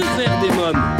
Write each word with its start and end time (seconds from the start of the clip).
Faire 0.00 0.40
des 0.40 0.50
mômes? 0.50 0.97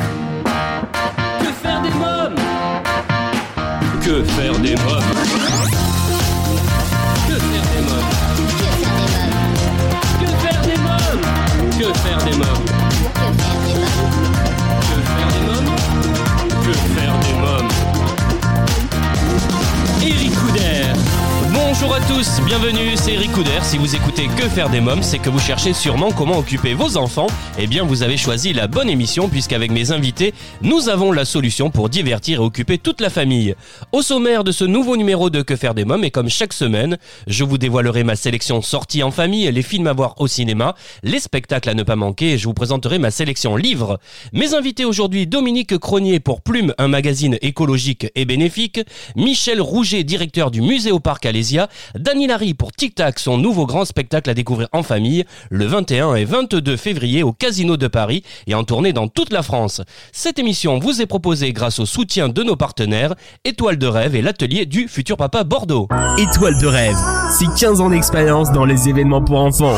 Bonjour 21.80 21.94
à 21.94 22.00
tous, 22.00 22.40
bienvenue, 22.44 22.96
c'est 22.96 23.12
Eric 23.12 23.30
Couder. 23.30 23.60
Si 23.62 23.78
vous 23.78 23.94
écoutez 23.94 24.26
Que 24.36 24.48
faire 24.48 24.68
des 24.68 24.80
mômes, 24.80 25.04
c'est 25.04 25.20
que 25.20 25.30
vous 25.30 25.38
cherchez 25.38 25.72
sûrement 25.72 26.10
comment 26.10 26.38
occuper 26.38 26.74
vos 26.74 26.96
enfants. 26.96 27.28
Eh 27.56 27.68
bien, 27.68 27.84
vous 27.84 28.02
avez 28.02 28.16
choisi 28.16 28.52
la 28.52 28.66
bonne 28.66 28.90
émission 28.90 29.28
puisqu'avec 29.28 29.70
mes 29.70 29.92
invités, 29.92 30.34
nous 30.60 30.88
avons 30.88 31.12
la 31.12 31.24
solution 31.24 31.70
pour 31.70 31.88
divertir 31.88 32.40
et 32.40 32.42
occuper 32.42 32.78
toute 32.78 33.00
la 33.00 33.10
famille. 33.10 33.54
Au 33.92 34.02
sommaire 34.02 34.42
de 34.42 34.50
ce 34.50 34.64
nouveau 34.64 34.96
numéro 34.96 35.30
de 35.30 35.40
Que 35.40 35.54
faire 35.54 35.72
des 35.72 35.84
mômes, 35.84 36.02
et 36.02 36.10
comme 36.10 36.28
chaque 36.28 36.52
semaine, 36.52 36.98
je 37.28 37.44
vous 37.44 37.58
dévoilerai 37.58 38.02
ma 38.02 38.16
sélection 38.16 38.60
sortie 38.60 39.04
en 39.04 39.12
famille, 39.12 39.48
les 39.48 39.62
films 39.62 39.86
à 39.86 39.92
voir 39.92 40.20
au 40.20 40.26
cinéma, 40.26 40.74
les 41.04 41.20
spectacles 41.20 41.68
à 41.68 41.74
ne 41.74 41.84
pas 41.84 41.94
manquer 41.94 42.32
et 42.32 42.38
je 42.38 42.48
vous 42.48 42.54
présenterai 42.54 42.98
ma 42.98 43.12
sélection 43.12 43.54
livres. 43.54 44.00
Mes 44.32 44.54
invités 44.54 44.84
aujourd'hui, 44.84 45.28
Dominique 45.28 45.78
Cronier 45.78 46.18
pour 46.18 46.40
Plume, 46.40 46.74
un 46.78 46.88
magazine 46.88 47.38
écologique 47.40 48.08
et 48.16 48.24
bénéfique, 48.24 48.80
Michel 49.14 49.60
Rouget, 49.60 50.02
directeur 50.02 50.50
du 50.50 50.60
musée 50.60 50.90
au 50.90 50.98
parc 50.98 51.24
Alésia, 51.24 51.67
Dany 51.94 52.26
Larry 52.26 52.54
pour 52.54 52.72
Tic 52.72 52.94
Tac, 52.94 53.18
son 53.18 53.38
nouveau 53.38 53.66
grand 53.66 53.84
spectacle 53.84 54.30
à 54.30 54.34
découvrir 54.34 54.68
en 54.72 54.82
famille, 54.82 55.24
le 55.50 55.66
21 55.66 56.14
et 56.14 56.24
22 56.24 56.76
février 56.76 57.22
au 57.22 57.32
Casino 57.32 57.76
de 57.76 57.88
Paris 57.88 58.22
et 58.46 58.54
en 58.54 58.64
tournée 58.64 58.92
dans 58.92 59.08
toute 59.08 59.32
la 59.32 59.42
France. 59.42 59.80
Cette 60.12 60.38
émission 60.38 60.78
vous 60.78 61.00
est 61.02 61.06
proposée 61.06 61.52
grâce 61.52 61.78
au 61.78 61.86
soutien 61.86 62.28
de 62.28 62.42
nos 62.42 62.56
partenaires, 62.56 63.14
Étoile 63.44 63.78
de 63.78 63.86
Rêve 63.86 64.14
et 64.14 64.22
l'atelier 64.22 64.66
du 64.66 64.88
futur 64.88 65.16
papa 65.16 65.44
Bordeaux. 65.44 65.88
Étoile 66.18 66.58
de 66.60 66.66
rêve, 66.66 66.96
c'est 67.38 67.46
15 67.58 67.80
ans 67.80 67.90
d'expérience 67.90 68.52
dans 68.52 68.64
les 68.64 68.88
événements 68.88 69.22
pour 69.22 69.38
enfants. 69.38 69.76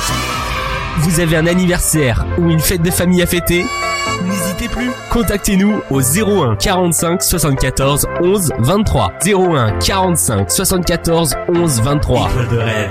Vous 0.99 1.21
avez 1.21 1.37
un 1.37 1.47
anniversaire 1.47 2.27
ou 2.39 2.51
une 2.51 2.61
fête 2.61 2.83
de 2.83 2.91
famille 2.91 3.23
à 3.23 3.27
fêter? 3.27 3.65
Plus, 4.69 4.91
contactez-nous 5.11 5.81
au 5.91 6.01
01 6.01 6.57
45 6.57 7.23
74 7.23 8.07
11 8.21 8.53
23. 8.59 9.13
01 9.25 9.79
45 9.79 10.51
74 10.51 11.35
11 11.49 11.81
23. 11.81 12.29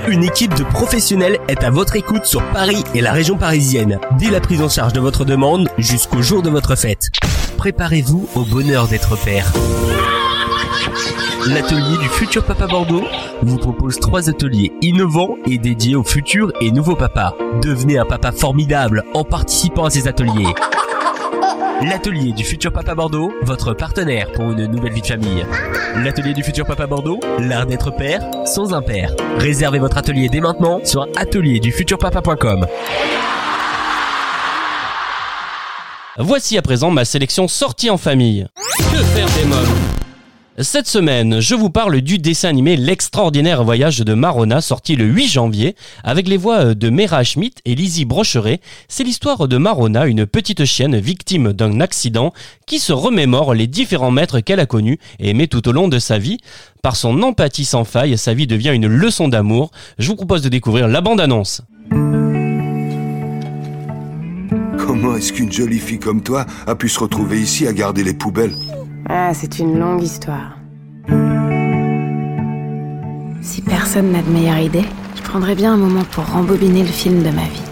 Une 0.07 0.23
équipe 0.23 0.55
de 0.55 0.63
professionnels 0.63 1.37
est 1.47 1.63
à 1.63 1.69
votre 1.69 1.95
écoute 1.95 2.25
sur 2.25 2.43
Paris 2.51 2.83
et 2.95 3.01
la 3.01 3.11
région 3.11 3.37
parisienne, 3.37 3.99
dès 4.17 4.29
la 4.29 4.39
prise 4.39 4.61
en 4.61 4.69
charge 4.69 4.93
de 4.93 4.99
votre 4.99 5.25
demande 5.25 5.69
jusqu'au 5.77 6.21
jour 6.21 6.41
de 6.41 6.49
votre 6.49 6.75
fête. 6.75 7.09
Préparez-vous 7.57 8.27
au 8.35 8.41
bonheur 8.41 8.87
d'être 8.87 9.15
père. 9.23 9.51
L'atelier 11.47 11.97
du 11.97 12.09
futur 12.09 12.43
papa 12.43 12.67
Bordeaux 12.67 13.03
vous 13.43 13.57
propose 13.57 13.99
trois 13.99 14.29
ateliers 14.29 14.71
innovants 14.81 15.35
et 15.45 15.57
dédiés 15.57 15.95
aux 15.95 16.03
futurs 16.03 16.51
et 16.61 16.71
nouveaux 16.71 16.95
papas. 16.95 17.35
Devenez 17.61 17.97
un 17.97 18.05
papa 18.05 18.31
formidable 18.31 19.03
en 19.13 19.23
participant 19.23 19.85
à 19.85 19.89
ces 19.89 20.07
ateliers. 20.07 20.53
L'atelier 21.81 22.33
du 22.33 22.43
futur 22.43 22.71
papa 22.73 22.93
Bordeaux, 22.93 23.31
votre 23.41 23.73
partenaire 23.73 24.31
pour 24.31 24.51
une 24.51 24.65
nouvelle 24.65 24.93
vie 24.93 25.01
de 25.01 25.07
famille. 25.07 25.45
L'atelier 26.03 26.33
du 26.33 26.43
futur 26.43 26.65
papa 26.65 26.87
Bordeaux, 26.87 27.19
l'art 27.39 27.65
d'être 27.65 27.91
père 27.91 28.21
sans 28.45 28.73
un 28.73 28.81
père. 28.81 29.13
Réservez 29.37 29.79
votre 29.79 29.97
atelier 29.97 30.27
dès 30.29 30.41
maintenant 30.41 30.81
sur 30.83 31.07
atelierdufuturpapa.com. 31.15 32.67
Voici 36.17 36.57
à 36.57 36.61
présent 36.61 36.91
ma 36.91 37.05
sélection 37.05 37.47
sortie 37.47 37.89
en 37.89 37.97
famille. 37.97 38.45
Que 38.91 38.97
faire 38.97 39.27
des 39.37 39.45
mômes? 39.45 40.08
Cette 40.61 40.87
semaine, 40.87 41.39
je 41.39 41.55
vous 41.55 41.69
parle 41.69 42.01
du 42.01 42.17
dessin 42.17 42.49
animé 42.49 42.75
L'extraordinaire 42.75 43.63
voyage 43.63 43.99
de 43.99 44.13
Marona 44.13 44.59
sorti 44.59 44.97
le 44.97 45.05
8 45.05 45.27
janvier 45.27 45.75
avec 46.03 46.27
les 46.27 46.35
voix 46.35 46.75
de 46.75 46.89
Mera 46.89 47.23
Schmidt 47.23 47.61
et 47.63 47.75
Lizzie 47.75 48.03
Brocheret. 48.03 48.59
C'est 48.89 49.05
l'histoire 49.05 49.47
de 49.47 49.57
Marona, 49.57 50.05
une 50.05 50.25
petite 50.25 50.65
chienne 50.65 50.99
victime 50.99 51.53
d'un 51.53 51.79
accident 51.79 52.33
qui 52.65 52.79
se 52.79 52.91
remémore 52.91 53.53
les 53.53 53.67
différents 53.67 54.11
maîtres 54.11 54.41
qu'elle 54.41 54.59
a 54.59 54.65
connus 54.65 54.99
et 55.19 55.29
aimés 55.29 55.47
tout 55.47 55.65
au 55.69 55.71
long 55.71 55.87
de 55.87 55.97
sa 55.97 56.17
vie. 56.17 56.39
Par 56.81 56.97
son 56.97 57.23
empathie 57.23 57.63
sans 57.63 57.85
faille, 57.85 58.17
sa 58.17 58.33
vie 58.33 58.47
devient 58.47 58.73
une 58.73 58.87
leçon 58.87 59.29
d'amour. 59.29 59.71
Je 59.97 60.07
vous 60.07 60.17
propose 60.17 60.41
de 60.41 60.49
découvrir 60.49 60.89
la 60.89 60.99
bande-annonce. 60.99 61.61
Comment 64.77 65.15
est-ce 65.15 65.31
qu'une 65.31 65.53
jolie 65.53 65.79
fille 65.79 65.99
comme 65.99 66.21
toi 66.21 66.45
a 66.67 66.75
pu 66.75 66.89
se 66.89 66.99
retrouver 66.99 67.39
ici 67.39 67.65
à 67.65 67.71
garder 67.71 68.03
les 68.03 68.13
poubelles? 68.13 68.55
Ah, 69.11 69.33
c'est 69.33 69.57
une 69.57 69.79
longue 69.79 70.03
histoire. 70.03 70.55
Si 73.41 73.63
personne 73.63 74.11
n'a 74.11 74.21
de 74.21 74.29
meilleure 74.29 74.59
idée, 74.59 74.85
je 75.15 75.23
prendrais 75.23 75.55
bien 75.55 75.73
un 75.73 75.77
moment 75.77 76.03
pour 76.11 76.25
rembobiner 76.25 76.83
le 76.83 76.89
film 76.89 77.23
de 77.23 77.31
ma 77.31 77.41
vie. 77.41 77.63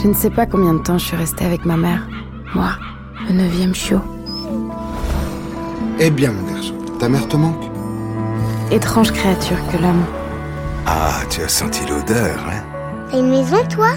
Je 0.00 0.06
ne 0.06 0.14
sais 0.14 0.30
pas 0.30 0.46
combien 0.46 0.74
de 0.74 0.78
temps 0.78 0.96
je 0.96 1.06
suis 1.06 1.16
restée 1.16 1.44
avec 1.44 1.64
ma 1.64 1.76
mère. 1.76 2.06
Moi, 2.54 2.70
le 3.28 3.34
neuvième 3.34 3.74
chiot. 3.74 4.00
Eh 5.98 6.10
bien, 6.10 6.30
mon 6.30 6.52
garçon, 6.52 6.74
ta 7.00 7.08
mère 7.08 7.26
te 7.26 7.36
manque 7.36 7.64
Étrange 8.70 9.10
créature 9.10 9.58
que 9.72 9.76
l'homme. 9.76 10.04
Ah, 10.86 11.20
tu 11.30 11.42
as 11.42 11.48
senti 11.48 11.84
l'odeur, 11.88 12.38
hein? 12.48 12.62
T'as 13.10 13.18
une 13.18 13.30
maison, 13.30 13.56
toi? 13.68 13.90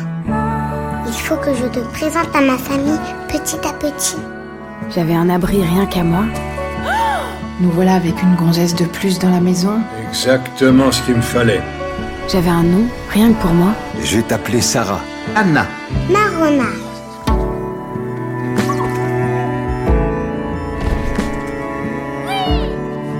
Il 1.08 1.14
faut 1.14 1.36
que 1.38 1.54
je 1.54 1.66
te 1.66 1.80
présente 1.80 2.36
à 2.36 2.42
ma 2.42 2.58
famille 2.58 3.00
petit 3.28 3.58
à 3.68 3.74
petit. 3.74 4.18
J'avais 4.94 5.16
un 5.16 5.30
abri 5.30 5.64
rien 5.64 5.86
qu'à 5.86 6.04
moi. 6.04 6.26
Nous 7.60 7.72
voilà 7.72 7.96
avec 7.96 8.22
une 8.22 8.36
gonzesse 8.36 8.76
de 8.76 8.86
plus 8.86 9.18
dans 9.20 9.30
la 9.30 9.40
maison. 9.40 9.80
Exactement 10.10 10.92
ce 10.92 11.02
qu'il 11.04 11.16
me 11.16 11.22
fallait. 11.22 11.62
J'avais 12.28 12.50
un 12.50 12.64
nom, 12.64 12.86
rien 13.10 13.32
que 13.32 13.42
pour 13.42 13.52
moi. 13.52 13.74
Je 14.04 14.18
vais 14.18 14.24
t'appeler 14.24 14.62
Sarah. 14.62 15.00
Anna. 15.36 15.66
Marona. 16.10 16.66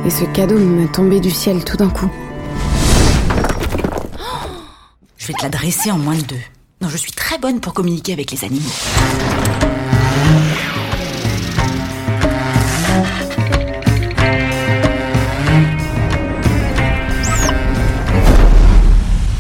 Et 0.06 0.10
ce 0.10 0.26
cadeau 0.26 0.60
me 0.60 0.88
tombait 0.88 1.20
du 1.20 1.32
ciel 1.32 1.64
tout 1.64 1.78
d'un 1.78 1.90
coup. 1.90 2.10
Je 5.18 5.28
vais 5.28 5.34
te 5.34 5.44
la 5.44 5.50
dresser 5.50 5.92
en 5.92 5.98
moins 5.98 6.16
de 6.16 6.22
deux. 6.22 6.55
Je 6.88 6.98
suis 6.98 7.12
très 7.12 7.38
bonne 7.40 7.60
pour 7.60 7.74
communiquer 7.74 8.14
avec 8.14 8.32
les 8.32 8.44
animaux. 8.44 8.70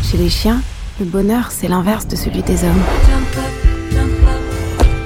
Chez 0.03 0.17
les 0.17 0.29
chiens, 0.29 0.61
le 1.00 1.05
bonheur, 1.05 1.51
c'est 1.51 1.67
l'inverse 1.67 2.07
de 2.07 2.16
celui 2.16 2.41
des 2.41 2.63
hommes. 2.63 2.81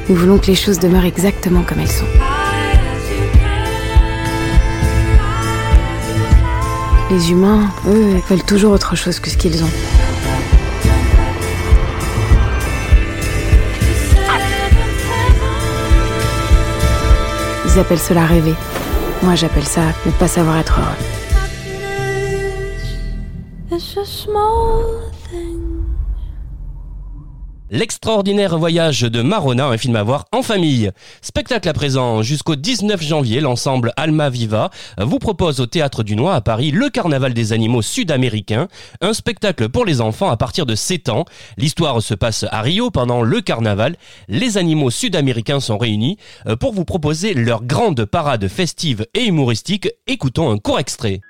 Nous 0.08 0.16
voulons 0.16 0.38
que 0.38 0.48
les 0.48 0.56
choses 0.56 0.80
demeurent 0.80 1.06
exactement 1.06 1.64
comme 1.64 1.80
elles 1.80 1.92
sont. 1.92 2.06
Les 7.12 7.32
humains, 7.32 7.70
eux, 7.88 8.22
veulent 8.30 8.44
toujours 8.44 8.72
autre 8.72 8.96
chose 8.96 9.20
que 9.20 9.30
ce 9.30 9.38
qu'ils 9.38 9.64
ont. 9.64 9.99
Ils 17.72 17.80
appellent 17.80 18.00
cela 18.00 18.26
rêver. 18.26 18.56
Moi, 19.22 19.36
j'appelle 19.36 19.66
ça 19.66 19.82
ne 20.08 20.12
pas 20.12 20.28
savoir 20.28 20.58
être 20.58 20.80
heureux. 20.80 20.90
L'extraordinaire 27.72 28.58
voyage 28.58 29.02
de 29.02 29.22
Marona, 29.22 29.68
un 29.68 29.78
film 29.78 29.96
à 29.96 30.02
voir 30.02 30.26
en 30.32 30.42
famille. 30.42 30.90
Spectacle 31.22 31.70
à 31.70 31.74
présent 31.74 32.24
jusqu'au 32.24 32.56
19 32.56 33.00
janvier, 33.04 33.42
l'ensemble 33.42 33.94
Alma 33.96 34.32
Viva 34.32 34.72
vous 34.98 35.20
propose 35.20 35.60
au 35.60 35.68
Théâtre 35.68 36.02
du 36.02 36.16
Noir 36.16 36.34
à 36.34 36.42
Paris 36.42 36.72
le 36.72 36.90
Carnaval 36.90 37.36
des 37.36 37.54
animaux 37.54 37.84
sud-américains, 37.84 38.68
un 39.02 39.14
spectacle 39.14 39.70
pour 39.70 39.86
les 39.86 40.02
enfants 40.02 40.32
à 40.32 40.38
partir 40.38 40.66
de 40.66 40.74
7 40.74 41.10
ans. 41.10 41.26
L'histoire 41.58 42.02
se 42.02 42.16
passe 42.16 42.44
à 42.50 42.62
Rio 42.62 42.90
pendant 42.90 43.22
le 43.22 43.40
carnaval. 43.40 43.98
Les 44.28 44.58
animaux 44.58 44.90
sud-américains 44.90 45.60
sont 45.60 45.78
réunis 45.78 46.18
euh, 46.48 46.56
pour 46.56 46.74
vous 46.74 46.86
proposer 46.86 47.36
leur 47.36 47.64
grande 47.64 48.06
parade 48.06 48.48
festive 48.48 49.06
et 49.14 49.26
humoristique. 49.26 49.90
Écoutons 50.08 50.50
un 50.50 50.58
court 50.58 50.80
extrait. 50.80 51.22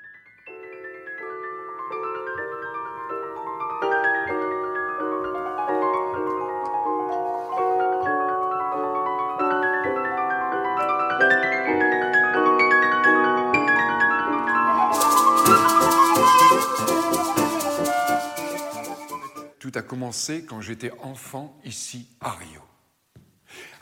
Tout 19.70 19.78
a 19.78 19.82
commencé 19.82 20.44
quand 20.44 20.60
j'étais 20.60 20.90
enfant 21.02 21.56
ici 21.64 22.08
à 22.20 22.30
Rio. 22.30 22.60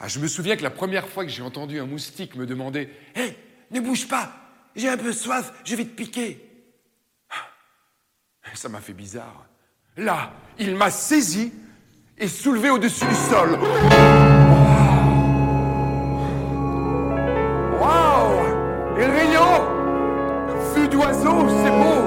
Ah, 0.00 0.08
je 0.08 0.19
me 0.19 0.29
souviens 0.29 0.56
que 0.56 0.62
la 0.62 0.70
première 0.70 1.08
fois 1.08 1.25
que 1.25 1.31
j'ai 1.31 1.43
entendu 1.43 1.79
un 1.79 1.87
moustique 1.87 2.37
me 2.37 2.46
demander 2.46 2.90
Hé, 3.14 3.37
ne 3.70 3.81
bouge 3.81 4.08
pas, 4.08 4.32
j'ai 4.76 4.88
un 4.88 4.96
peu 4.96 5.12
soif, 5.12 5.52
je 5.64 5.76
vais 5.76 5.85
te 5.85 5.94
piquer. 5.94 6.44
Ah, 7.31 8.55
ça 8.55 8.69
m'a 8.69 8.81
fait 8.81 8.93
bizarre. 8.93 9.46
Là, 9.96 10.32
il 10.58 10.75
m'a 10.75 10.90
saisi 10.90 11.52
et 12.17 12.29
soulevé 12.29 12.70
au-dessus 12.70 13.06
du 13.06 13.14
sol. 13.14 13.58
Waouh 17.81 18.38
Vue 20.75 20.88
d'oiseau, 20.88 21.49
c'est 21.49 21.70
beau 21.70 21.98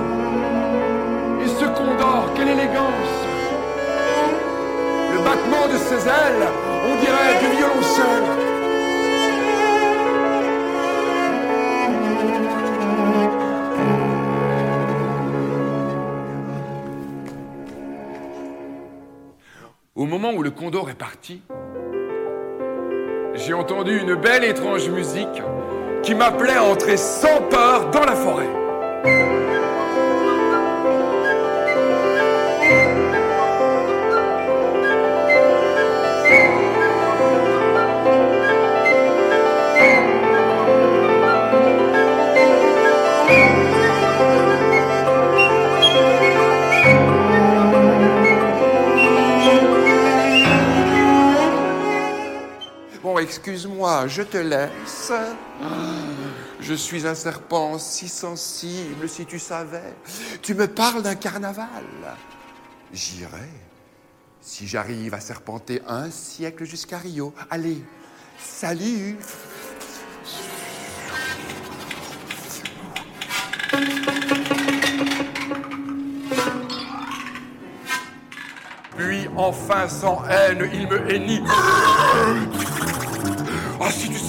de 5.71 5.77
ses 5.77 6.07
ailes, 6.07 6.47
on 6.85 6.95
dirait 6.95 7.39
du 7.39 7.57
violoncelle. 7.57 8.51
Au 19.95 20.05
moment 20.05 20.31
où 20.33 20.41
le 20.41 20.51
condor 20.51 20.89
est 20.89 20.95
parti, 20.95 21.41
j'ai 23.35 23.53
entendu 23.53 23.97
une 23.99 24.15
belle 24.15 24.43
étrange 24.43 24.89
musique 24.89 25.41
qui 26.03 26.15
m'appelait 26.15 26.55
à 26.55 26.63
entrer 26.63 26.97
sans 26.97 27.41
peur 27.49 27.91
dans 27.91 28.03
la 28.03 28.15
forêt. 28.15 28.49
Excuse-moi, 53.31 54.07
je 54.07 54.23
te 54.23 54.37
laisse. 54.37 55.13
Je 56.59 56.73
suis 56.73 57.07
un 57.07 57.15
serpent 57.15 57.79
si 57.79 58.09
sensible, 58.09 59.07
si 59.07 59.25
tu 59.25 59.39
savais. 59.39 59.93
Tu 60.41 60.53
me 60.53 60.67
parles 60.67 61.01
d'un 61.01 61.15
carnaval. 61.15 61.85
J'irai. 62.91 63.49
Si 64.41 64.67
j'arrive 64.67 65.13
à 65.13 65.21
serpenter 65.21 65.81
un 65.87 66.11
siècle 66.11 66.65
jusqu'à 66.65 66.97
Rio. 66.97 67.33
Allez, 67.49 67.81
salut 68.37 69.17
Puis 78.97 79.29
enfin, 79.37 79.87
sans 79.87 80.25
haine, 80.25 80.69
il 80.73 80.87
me 80.89 81.09
hennit. 81.09 81.41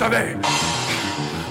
Si 0.03 0.09
tu 0.09 0.15
savais 0.15 0.37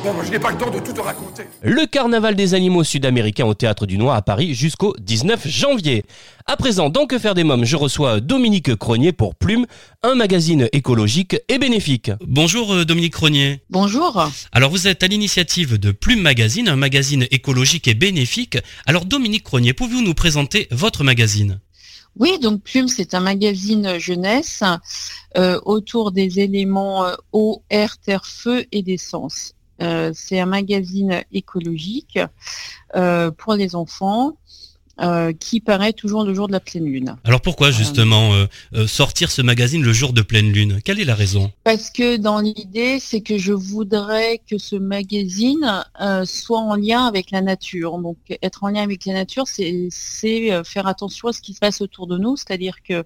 Bon, 0.04 0.14
moi, 0.14 0.24
je 0.26 0.32
n'ai 0.32 0.40
pas 0.40 0.52
le 0.52 0.58
temps 0.58 0.72
de 0.72 0.80
tout 0.80 0.94
te 0.94 1.00
raconter. 1.00 1.44
Le 1.62 1.86
carnaval 1.86 2.36
des 2.36 2.56
animaux 2.56 2.84
sud-américains 2.84 3.46
au 3.46 3.54
Théâtre 3.54 3.86
du 3.86 4.00
Noir 4.00 4.16
à 4.16 4.24
Paris 4.24 4.56
jusqu'au 4.56 4.96
19 5.00 5.48
janvier. 5.48 6.04
À 6.48 6.58
présent, 6.58 6.90
dans 6.90 7.06
Que 7.06 7.20
faire 7.20 7.36
des 7.36 7.44
mômes, 7.44 7.66
je 7.66 7.76
reçois 7.76 8.20
Dominique 8.20 8.76
Cronier 8.76 9.12
pour 9.12 9.36
Plume, 9.36 9.68
un 10.02 10.16
magazine 10.16 10.68
écologique 10.74 11.38
et 11.50 11.60
bénéfique. 11.60 12.12
Bonjour 12.26 12.74
euh, 12.74 12.84
Dominique 12.84 13.14
Cronier. 13.14 13.62
Bonjour. 13.70 14.28
Alors 14.52 14.72
vous 14.72 14.88
êtes 14.88 15.04
à 15.04 15.08
l'initiative 15.08 15.78
de 15.78 15.92
Plume 15.92 16.22
Magazine, 16.22 16.68
un 16.68 16.76
magazine 16.76 17.28
écologique 17.30 17.88
et 17.88 17.94
bénéfique. 17.94 18.58
Alors 18.88 19.06
Dominique 19.06 19.44
Cronier, 19.44 19.74
pouvez-vous 19.74 20.02
nous 20.02 20.16
présenter 20.16 20.68
votre 20.72 21.04
magazine? 21.04 21.60
Oui, 22.20 22.40
donc 22.40 22.62
Plume, 22.64 22.88
c'est 22.88 23.14
un 23.14 23.22
magazine 23.22 23.98
jeunesse 23.98 24.64
euh, 25.38 25.60
autour 25.64 26.12
des 26.12 26.40
éléments 26.40 27.06
euh, 27.06 27.16
eau, 27.32 27.64
air, 27.70 27.98
terre, 27.98 28.26
feu 28.26 28.66
et 28.72 28.84
d'essence. 28.84 29.54
Euh, 29.82 30.12
c'est 30.14 30.40
un 30.40 30.46
magazine 30.46 31.24
écologique 31.32 32.20
euh, 32.96 33.32
pour 33.32 33.54
les 33.54 33.76
enfants 33.76 34.38
euh, 35.00 35.32
qui 35.34 35.60
paraît 35.60 35.94
toujours 35.94 36.24
le 36.24 36.34
jour 36.34 36.48
de 36.48 36.52
la 36.52 36.60
pleine 36.60 36.86
lune. 36.86 37.16
Alors 37.24 37.42
pourquoi 37.42 37.72
justement 37.72 38.34
euh, 38.34 38.46
euh, 38.74 38.88
sortir 38.88 39.32
ce 39.32 39.42
magazine 39.42 39.82
le 39.84 39.94
jour 39.94 40.14
de 40.14 40.22
pleine 40.22 40.52
lune? 40.52 40.80
Quelle 40.84 41.00
est 41.00 41.06
la 41.06 41.16
raison? 41.16 41.52
Parce 41.64 41.90
que 41.90 42.18
dans 42.18 42.40
l'idée, 42.40 43.00
c'est 43.00 43.22
que 43.22 43.38
je 43.38 43.54
voudrais 43.54 44.42
que 44.50 44.58
ce 44.58 44.76
magazine 44.76 45.84
euh, 46.02 46.26
soit 46.26 46.60
en 46.60 46.76
lien 46.76 47.06
avec 47.06 47.32
la 47.32 47.42
nature. 47.42 47.98
Donc 48.00 48.18
être 48.42 48.64
en 48.64 48.70
lien 48.70 48.84
avec 48.84 49.06
la 49.06 49.14
nature, 49.14 49.46
c'est 49.48 49.90
euh, 50.52 50.64
faire 50.64 50.88
attention 50.88 51.30
à 51.30 51.34
ce 51.34 51.42
qui 51.42 51.54
se 51.54 51.60
passe 51.60 51.82
autour 51.82 52.08
de 52.08 52.18
nous, 52.18 52.36
c'est-à-dire 52.36 52.84
que 52.84 53.04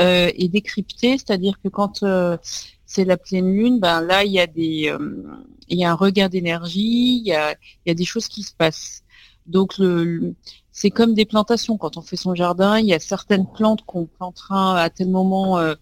euh, 0.00 0.30
et 0.34 0.48
décrypter, 0.48 1.18
c'est-à-dire 1.18 1.60
que 1.62 1.68
quand 1.68 2.02
euh, 2.02 2.38
c'est 2.86 3.04
la 3.04 3.16
pleine 3.16 3.52
lune, 3.52 3.78
ben 3.78 4.00
là 4.00 4.24
il 4.24 4.32
y 4.32 4.40
a 4.40 4.46
des 4.46 4.88
euh, 4.88 5.22
il 5.68 5.78
y 5.78 5.84
a 5.84 5.90
un 5.90 5.94
regain 5.94 6.28
d'énergie, 6.28 7.18
il 7.18 7.26
y 7.26 7.32
a 7.32 7.52
il 7.52 7.88
y 7.88 7.90
a 7.90 7.94
des 7.94 8.04
choses 8.04 8.28
qui 8.28 8.42
se 8.42 8.54
passent. 8.54 9.01
Donc 9.46 9.78
le, 9.78 10.04
le- 10.04 10.34
c'est 10.70 10.90
comme 10.90 11.14
des 11.14 11.24
plantations. 11.26 11.76
Quand 11.76 11.96
on 11.96 12.02
fait 12.02 12.16
son 12.16 12.34
jardin, 12.34 12.78
il 12.78 12.86
y 12.86 12.94
a 12.94 12.98
certaines 12.98 13.46
plantes 13.46 13.82
qu'on 13.84 14.06
plantera 14.06 14.80
à 14.80 14.88
tel 14.88 15.08
moment 15.10 15.58
euh, 15.58 15.74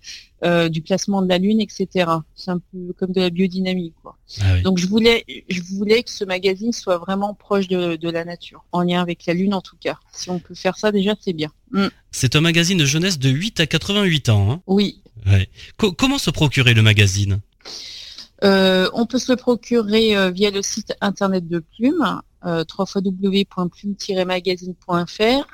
euh, 0.45 0.69
du 0.69 0.81
placement 0.83 1.23
de 1.23 1.29
la 1.29 1.39
lune, 1.39 1.61
etc. 1.61 2.11
C'est 2.35 2.51
un 2.51 2.59
peu 2.59 2.93
comme 2.99 3.13
de 3.13 3.21
la 3.21 3.31
biodynamie, 3.31 3.93
quoi. 4.03 4.17
Ah 4.41 4.55
oui. 4.55 4.63
Donc 4.63 4.79
je 4.79 4.87
voulais, 4.87 5.25
je 5.49 5.63
voulais 5.63 6.03
que 6.03 6.11
ce 6.11 6.25
magazine 6.25 6.73
soit 6.73 6.99
vraiment 6.99 7.35
proche 7.35 7.69
de, 7.69 7.97
de 7.97 8.11
la 8.11 8.25
nature, 8.25 8.65
en 8.73 8.83
lien 8.83 9.01
avec 9.01 9.27
la 9.27 9.35
lune 9.35 9.55
en 9.55 9.61
tout 9.61 9.77
cas. 9.79 9.99
Si 10.13 10.29
on 10.31 10.39
peut 10.41 10.55
faire 10.55 10.77
ça 10.77 10.91
déjà, 10.91 11.15
c'est 11.21 11.35
bien. 11.35 11.51
Mm. 11.73 11.87
C'est 12.11 12.35
un 12.35 12.41
magazine 12.41 12.79
de 12.79 12.87
jeunesse 12.87 13.19
de 13.19 13.29
8 13.29 13.61
à 13.61 13.67
88 13.67 14.29
ans. 14.31 14.51
hein 14.51 14.63
Oui. 14.67 15.03
Ouais. 15.27 15.49
Co- 15.77 15.93
comment 15.93 16.19
se 16.19 16.31
procurer 16.31 16.75
le 16.75 16.83
magazine? 16.83 17.41
Euh, 18.43 18.89
on 18.95 19.05
peut 19.07 19.19
se 19.19 19.31
le 19.31 19.37
procurer 19.37 20.17
euh, 20.17 20.31
via 20.31 20.51
le 20.51 20.63
site 20.63 20.95
internet 21.03 21.47
de 21.47 21.59
Plume, 21.77 22.21
euh, 22.45 22.65
www.plume-magazine.fr. 22.79 25.47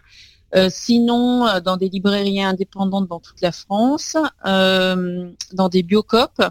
Euh, 0.55 0.69
sinon, 0.71 1.47
euh, 1.47 1.61
dans 1.61 1.77
des 1.77 1.89
librairies 1.89 2.43
indépendantes 2.43 3.09
dans 3.09 3.21
toute 3.21 3.41
la 3.41 3.53
France, 3.53 4.17
euh, 4.47 5.31
dans 5.53 5.69
des 5.69 5.83
biocopes 5.83 6.43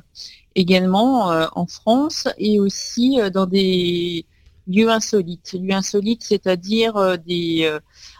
également 0.55 1.31
euh, 1.31 1.47
en 1.53 1.65
France, 1.65 2.27
et 2.37 2.59
aussi 2.59 3.19
euh, 3.21 3.29
dans 3.29 3.45
des 3.45 4.25
lieux 4.67 4.89
insolites. 4.89 5.53
Lieux 5.53 5.73
insolites, 5.73 6.23
c'est-à-dire 6.23 6.97
euh, 6.97 7.17
des 7.17 7.71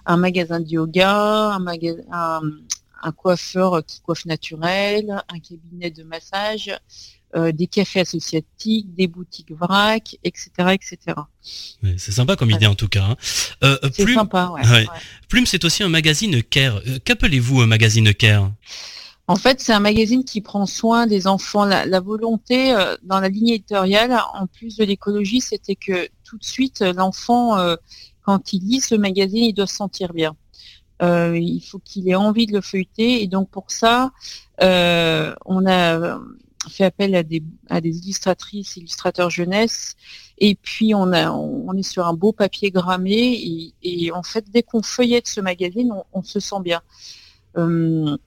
un 0.06 0.18
magasin 0.18 0.60
de 0.60 0.68
yoga, 0.68 1.56
un, 1.56 1.60
maga- 1.60 2.04
un, 2.12 2.42
un 3.06 3.12
coiffeur 3.12 3.86
qui 3.86 4.02
coiffe 4.02 4.26
naturel, 4.26 5.24
un 5.30 5.40
cabinet 5.40 5.92
de 5.92 6.04
massage, 6.04 6.72
euh, 7.36 7.52
des 7.52 7.68
cafés 7.68 8.00
associatifs, 8.02 8.86
des 8.88 9.08
boutiques 9.08 9.52
vrac, 9.52 10.18
etc., 10.24 10.50
etc. 10.72 10.98
Ouais, 11.84 11.96
C'est 11.98 12.12
sympa 12.12 12.36
comme 12.36 12.50
idée 12.52 12.66
en 12.66 12.76
tout 12.76 12.88
cas. 12.88 13.04
hein. 13.04 13.18
Euh, 13.64 13.78
euh, 13.84 13.90
C'est 13.94 14.04
Plume, 14.06 14.16
sympa, 14.16 14.52
ouais. 14.56 14.86
Plume, 15.30 15.46
c'est 15.46 15.64
aussi 15.66 15.84
un 15.84 15.90
magazine 15.90 16.42
Care. 16.44 16.82
Qu'appelez-vous 17.04 17.62
un 17.62 17.68
magazine 17.68 18.14
Care? 18.14 18.52
En 19.28 19.36
fait, 19.36 19.60
c'est 19.60 19.74
un 19.74 19.80
magazine 19.80 20.24
qui 20.24 20.40
prend 20.42 20.66
soin 20.66 21.08
des 21.08 21.26
enfants. 21.28 21.66
La, 21.66 21.86
la 21.86 22.00
volonté 22.00 22.74
euh, 22.74 22.96
dans 23.04 23.20
la 23.20 23.30
ligne 23.30 23.50
éditoriale, 23.50 24.16
en 24.34 24.48
plus 24.48 24.78
de 24.78 24.84
l'écologie, 24.86 25.42
c'était 25.42 25.76
que 25.76 26.08
tout 26.24 26.38
de 26.38 26.44
suite, 26.46 26.82
l'enfant, 26.82 27.58
euh, 27.58 27.76
quand 28.22 28.54
il 28.54 28.64
lit 28.64 28.82
ce 28.82 28.96
magazine, 28.96 29.44
il 29.46 29.54
doit 29.54 29.68
se 29.68 29.76
sentir 29.76 30.14
bien. 30.14 30.36
Euh, 31.02 31.38
il 31.38 31.62
faut 31.62 31.80
qu'il 31.80 32.10
ait 32.10 32.16
envie 32.16 32.46
de 32.46 32.54
le 32.54 32.62
feuilleter. 32.62 33.22
Et 33.22 33.28
donc 33.28 33.50
pour 33.50 33.72
ça, 33.72 34.12
euh, 34.62 35.34
on 35.46 35.66
a 35.68 36.20
fait 36.70 36.86
appel 36.86 37.16
à 37.16 37.24
des, 37.24 37.42
illustratrices, 37.72 38.78
illustrateurs 38.78 39.30
jeunesse. 39.30 39.96
Et 40.38 40.56
puis 40.56 40.94
on, 40.96 41.14
a, 41.14 41.32
on 41.32 41.74
est 41.74 41.84
sur 41.84 42.06
un 42.06 42.14
beau 42.14 42.32
papier 42.32 42.72
grammé. 42.72 43.74
Et, 43.84 44.12
en 44.12 44.24
fait, 44.24 44.46
dès 44.50 44.64
qu'on 44.64 44.82
feuillette 44.82 45.28
ce 45.28 45.42
magazine, 45.42 45.94
on, 46.14 46.24
se 46.24 46.40
sent 46.40 46.62
bien. 46.64 46.82
Euh, 47.58 48.18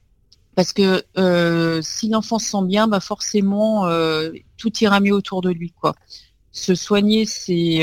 parce 0.55 0.73
que 0.73 1.05
euh, 1.19 1.81
si 1.83 2.09
l'enfant 2.09 2.39
se 2.39 2.51
sent 2.51 2.65
bien, 2.65 2.89
bah 2.89 3.01
forcément, 3.01 3.87
euh, 3.87 4.33
tout 4.57 4.73
ira 4.81 5.01
mieux 5.01 5.15
autour 5.15 5.41
de 5.43 5.51
lui. 5.51 5.73
quoi. 5.73 5.95
Se 6.51 6.75
soigner, 6.75 7.27
c'est 7.27 7.81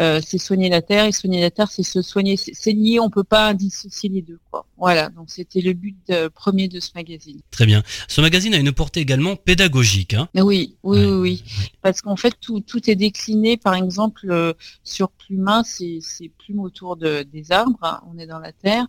euh, 0.00 0.08
euh, 0.08 0.20
c'est 0.24 0.38
soigner 0.38 0.68
la 0.68 0.82
terre 0.82 1.04
et 1.04 1.12
soigner 1.12 1.40
la 1.40 1.50
terre, 1.50 1.70
c'est 1.70 1.82
se 1.82 2.02
soigner. 2.02 2.36
C'est 2.36 2.72
lié, 2.72 2.98
on 3.00 3.10
peut 3.10 3.24
pas 3.24 3.52
dissocier 3.54 4.08
les 4.08 4.22
deux. 4.22 4.38
Quoi. 4.50 4.66
Voilà, 4.76 5.10
donc 5.10 5.30
c'était 5.30 5.60
le 5.60 5.72
but 5.72 6.12
premier 6.34 6.68
de 6.68 6.80
ce 6.80 6.90
magazine. 6.94 7.40
Très 7.50 7.66
bien. 7.66 7.82
Ce 8.06 8.20
magazine 8.20 8.54
a 8.54 8.58
une 8.58 8.72
portée 8.72 9.00
également 9.00 9.36
pédagogique. 9.36 10.14
Hein 10.14 10.28
oui, 10.34 10.76
oui, 10.82 11.04
oui, 11.04 11.14
oui, 11.14 11.44
parce 11.82 12.00
qu'en 12.00 12.16
fait 12.16 12.34
tout, 12.40 12.60
tout 12.60 12.88
est 12.90 12.96
décliné. 12.96 13.56
Par 13.56 13.74
exemple, 13.74 14.30
euh, 14.30 14.52
sur 14.84 15.10
Plumin, 15.10 15.62
c'est 15.64 16.00
plume 16.38 16.60
autour 16.60 16.96
de, 16.96 17.22
des 17.22 17.52
arbres. 17.52 17.78
Hein, 17.82 18.00
on 18.12 18.18
est 18.18 18.26
dans 18.26 18.38
la 18.38 18.52
terre 18.52 18.86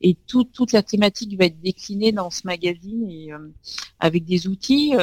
et 0.00 0.16
tout, 0.26 0.44
toute 0.44 0.72
la 0.72 0.82
thématique 0.82 1.38
va 1.38 1.46
être 1.46 1.60
déclinée 1.60 2.12
dans 2.12 2.30
ce 2.30 2.42
magazine 2.44 3.08
et 3.08 3.32
euh, 3.32 3.38
avec 4.00 4.24
des 4.24 4.46
outils. 4.46 4.94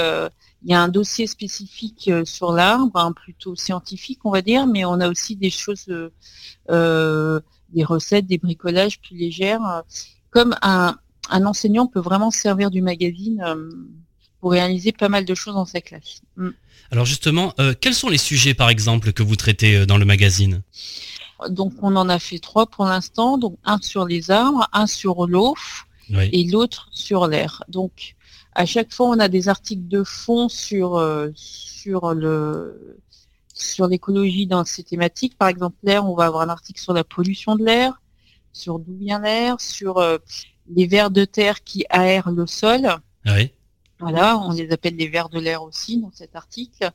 Il 0.66 0.72
y 0.72 0.74
a 0.74 0.82
un 0.82 0.88
dossier 0.88 1.28
spécifique 1.28 2.08
euh, 2.08 2.26
sur 2.26 2.52
l'arbre, 2.52 2.98
hein, 3.00 3.12
plutôt 3.12 3.56
scientifique, 3.56 4.20
on 4.24 4.32
va 4.32 4.42
dire, 4.42 4.66
mais 4.66 4.84
on 4.84 5.00
a 5.00 5.08
aussi 5.08 5.36
des 5.36 5.52
choses, 5.52 5.86
euh, 5.90 6.12
euh, 6.72 7.40
des 7.70 7.84
recettes, 7.84 8.26
des 8.26 8.40
bricolages 8.40 9.00
plus 9.00 9.16
légères. 9.16 9.84
Comme 10.32 10.56
un, 10.64 10.98
enseignant 11.30 11.86
peut 11.86 12.00
vraiment 12.00 12.32
servir 12.32 12.72
du 12.72 12.82
magazine 12.82 13.44
pour 14.42 14.52
réaliser 14.52 14.92
pas 14.92 15.08
mal 15.08 15.24
de 15.24 15.36
choses 15.36 15.54
dans 15.54 15.66
sa 15.66 15.82
classe. 15.82 16.22
Mm. 16.36 16.50
Alors 16.92 17.06
justement, 17.06 17.54
quels 17.82 17.96
sont 17.96 18.10
les 18.10 18.18
sujets, 18.18 18.54
par 18.54 18.70
exemple, 18.70 19.12
que 19.12 19.24
vous 19.24 19.36
traitez 19.36 19.86
dans 19.86 19.98
le 19.98 20.06
magazine? 20.06 20.62
Donc 21.50 21.74
on 21.82 21.96
en 21.96 22.10
a 22.10 22.20
fait 22.20 22.40
trois 22.40 22.66
pour 22.68 22.86
l'instant, 22.86 23.38
donc 23.38 23.58
un 23.66 23.80
sur 23.82 24.06
les 24.06 24.32
arbres, 24.32 24.68
un 24.72 24.88
sur 24.88 25.28
l'eau 25.28 25.56
et 26.10 26.44
l'autre 26.46 26.88
sur 26.92 27.28
l'air. 27.28 27.64
Donc 27.68 28.15
à 28.56 28.66
chaque 28.66 28.94
fois, 28.94 29.10
on 29.10 29.20
a 29.20 29.28
des 29.28 29.50
articles 29.50 29.88
de 29.88 30.04
fond 30.04 30.48
sur 30.48 30.96
euh, 30.96 31.30
sur 31.36 32.14
le 32.14 32.98
sur 33.54 33.88
l'écologie 33.88 34.48
dans 34.48 34.64
ces 34.64 34.84
thématiques. 34.84 35.38
Par 35.38 35.50
exemple, 35.50 35.76
l'air, 35.84 36.10
on 36.10 36.16
va 36.16 36.26
avoir 36.26 36.42
un 36.42 36.50
article 36.50 36.80
sur 36.80 36.94
la 36.94 37.04
pollution 37.04 37.56
de 37.56 37.66
l'air, 37.66 38.02
sur 38.54 38.80
d'où 38.80 38.96
vient 38.96 39.20
l'air, 39.20 39.60
sur 39.60 39.98
euh, 39.98 40.18
les 40.70 40.88
vers 40.88 41.12
de 41.12 41.26
terre 41.26 41.64
qui 41.64 41.86
aèrent 41.90 42.32
le 42.32 42.48
sol. 42.48 42.88
Oui. 43.26 43.52
Voilà, 44.00 44.38
on 44.40 44.52
les 44.52 44.72
appelle 44.72 44.96
les 44.96 45.08
vers 45.08 45.30
de 45.30 45.40
l'air 45.40 45.62
aussi 45.64 46.00
dans 46.00 46.12
cet 46.12 46.36
article. 46.36 46.92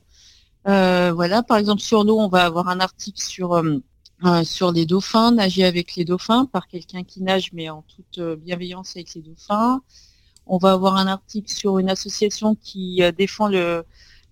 Euh, 0.67 1.11
voilà, 1.13 1.41
par 1.43 1.57
exemple 1.57 1.81
sur 1.81 2.03
l'eau, 2.03 2.19
on 2.19 2.27
va 2.27 2.43
avoir 2.45 2.69
un 2.69 2.79
article 2.79 3.21
sur 3.21 3.63
sur 4.43 4.71
les 4.71 4.85
dauphins, 4.85 5.31
nager 5.31 5.63
avec 5.63 5.95
les 5.95 6.05
dauphins 6.05 6.45
par 6.45 6.67
quelqu'un 6.67 7.03
qui 7.03 7.23
nage 7.23 7.53
mais 7.53 7.71
en 7.71 7.83
toute 7.83 8.19
bienveillance 8.37 8.95
avec 8.95 9.15
les 9.15 9.21
dauphins. 9.21 9.81
On 10.53 10.57
va 10.57 10.73
avoir 10.73 10.97
un 10.97 11.07
article 11.07 11.49
sur 11.49 11.79
une 11.79 11.89
association 11.89 12.55
qui 12.61 13.01
euh, 13.01 13.13
défend 13.13 13.47
le, 13.47 13.85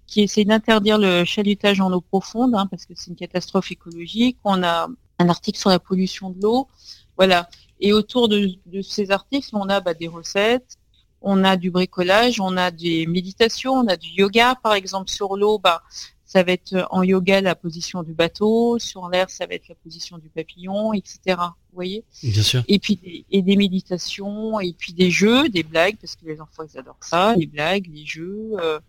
qui 0.05 0.21
essaie 0.21 0.43
d'interdire 0.43 0.97
le 0.97 1.23
chalutage 1.23 1.79
en 1.79 1.93
eau 1.93 2.01
profonde, 2.01 2.55
hein, 2.55 2.67
parce 2.67 2.85
que 2.85 2.93
c'est 2.93 3.09
une 3.09 3.15
catastrophe 3.15 3.71
écologique. 3.71 4.37
On 4.43 4.61
a 4.61 4.89
un 5.17 5.29
article 5.29 5.57
sur 5.57 5.69
la 5.69 5.79
pollution 5.79 6.29
de 6.31 6.41
l'eau. 6.41 6.67
Voilà. 7.15 7.49
Et 7.79 7.93
autour 7.93 8.27
de, 8.27 8.49
ces 8.81 9.11
articles, 9.11 9.47
on 9.53 9.69
a 9.69 9.79
bah, 9.79 9.93
des 9.93 10.09
recettes, 10.09 10.77
on 11.21 11.45
a 11.45 11.55
du 11.55 11.71
bricolage, 11.71 12.41
on 12.41 12.57
a 12.57 12.69
des 12.69 13.07
méditations, 13.07 13.75
on 13.75 13.87
a 13.87 13.95
du 13.95 14.09
yoga, 14.09 14.55
par 14.61 14.73
exemple 14.73 15.09
sur 15.09 15.37
l'eau. 15.37 15.57
Bah, 15.57 15.83
ça 16.29 16.43
va 16.43 16.51
être 16.51 16.87
en 16.91 17.01
yoga 17.01 17.41
la 17.41 17.55
position 17.55 18.03
du 18.03 18.13
bateau, 18.13 18.77
sur 18.77 19.09
l'air 19.09 19.31
ça 19.31 19.47
va 19.47 19.55
être 19.55 19.67
la 19.67 19.73
position 19.73 20.19
du 20.19 20.29
papillon, 20.29 20.93
etc. 20.93 21.19
Vous 21.25 21.73
voyez? 21.73 22.03
Bien 22.21 22.43
sûr. 22.43 22.63
Et 22.67 22.77
puis 22.77 22.97
des, 22.97 23.25
et 23.31 23.41
des 23.41 23.55
méditations, 23.55 24.59
et 24.59 24.73
puis 24.73 24.93
des 24.93 25.09
jeux, 25.09 25.49
des 25.49 25.63
blagues, 25.63 25.97
parce 25.99 26.15
que 26.15 26.27
les 26.27 26.39
enfants 26.39 26.63
ils 26.71 26.77
adorent 26.77 27.01
ça, 27.01 27.35
les 27.35 27.47
blagues, 27.47 27.89
les 27.91 28.05
jeux, 28.05 28.51
euh, 28.59 28.79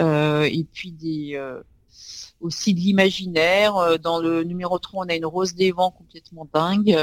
euh, 0.00 0.42
et 0.42 0.66
puis 0.70 0.92
des 0.92 1.36
euh, 1.36 1.62
aussi 2.42 2.74
de 2.74 2.80
l'imaginaire. 2.80 3.98
Dans 3.98 4.20
le 4.20 4.44
numéro 4.44 4.78
3, 4.78 5.06
on 5.06 5.08
a 5.08 5.14
une 5.14 5.24
rose 5.24 5.54
des 5.54 5.72
vents 5.72 5.90
complètement 5.90 6.46
dingue, 6.52 6.94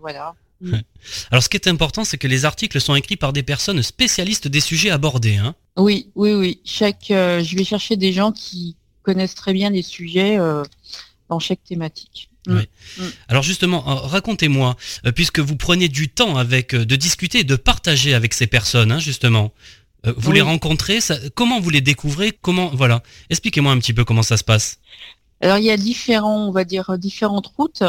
voilà. 0.00 0.36
Alors 1.32 1.42
ce 1.42 1.48
qui 1.48 1.56
est 1.56 1.66
important, 1.66 2.04
c'est 2.04 2.18
que 2.18 2.28
les 2.28 2.44
articles 2.44 2.80
sont 2.80 2.94
écrits 2.94 3.16
par 3.16 3.32
des 3.32 3.42
personnes 3.42 3.82
spécialistes 3.82 4.46
des 4.46 4.60
sujets 4.60 4.90
abordés. 4.90 5.36
Hein 5.36 5.56
oui, 5.76 6.12
oui, 6.14 6.34
oui. 6.34 6.60
Chaque, 6.64 7.06
je 7.08 7.56
vais 7.56 7.64
chercher 7.64 7.96
des 7.96 8.12
gens 8.12 8.32
qui, 8.32 8.76
connaissent 9.08 9.34
très 9.34 9.54
bien 9.54 9.70
les 9.70 9.80
sujets 9.80 10.38
euh, 10.38 10.62
dans 11.30 11.38
chaque 11.38 11.64
thématique. 11.64 12.28
Mm. 12.46 12.56
Mm. 12.56 13.02
Alors 13.28 13.42
justement, 13.42 13.88
euh, 13.88 13.94
racontez-moi, 13.94 14.76
euh, 15.06 15.12
puisque 15.12 15.38
vous 15.38 15.56
prenez 15.56 15.88
du 15.88 16.10
temps 16.10 16.36
avec 16.36 16.74
de 16.74 16.96
discuter, 16.96 17.42
de 17.42 17.56
partager 17.56 18.12
avec 18.12 18.34
ces 18.34 18.46
personnes, 18.46 18.92
hein, 18.92 18.98
justement. 18.98 19.50
vous 20.04 20.32
les 20.32 20.42
rencontrez, 20.42 20.98
comment 21.34 21.58
vous 21.58 21.70
les 21.70 21.80
découvrez 21.80 22.32
Comment 22.32 22.68
voilà 22.74 23.02
Expliquez-moi 23.30 23.72
un 23.72 23.78
petit 23.78 23.94
peu 23.94 24.04
comment 24.04 24.22
ça 24.22 24.36
se 24.36 24.44
passe. 24.44 24.78
Alors 25.40 25.56
il 25.56 25.64
y 25.64 25.70
a 25.70 25.78
différents, 25.78 26.46
on 26.48 26.52
va 26.52 26.64
dire 26.64 26.98
différentes 26.98 27.50
routes. 27.56 27.84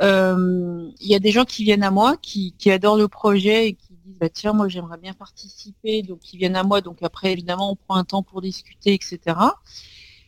il 0.00 1.08
y 1.12 1.14
a 1.14 1.18
des 1.18 1.32
gens 1.32 1.44
qui 1.44 1.64
viennent 1.64 1.84
à 1.84 1.90
moi, 1.90 2.16
qui, 2.22 2.54
adorent 2.70 2.96
le 2.96 3.08
projet 3.08 3.68
et 3.68 3.72
qui 3.74 3.92
disent 4.06 4.18
bah 4.18 4.30
tiens 4.30 4.54
moi 4.54 4.68
j'aimerais 4.68 4.98
bien 4.98 5.12
participer, 5.12 6.02
donc 6.02 6.20
ils 6.32 6.38
viennent 6.38 6.56
à 6.56 6.64
moi. 6.64 6.80
Donc 6.80 7.02
après 7.02 7.30
évidemment 7.32 7.72
on 7.72 7.76
prend 7.76 7.96
un 7.96 8.04
temps 8.04 8.22
pour 8.22 8.40
discuter, 8.40 8.94
etc. 8.94 9.18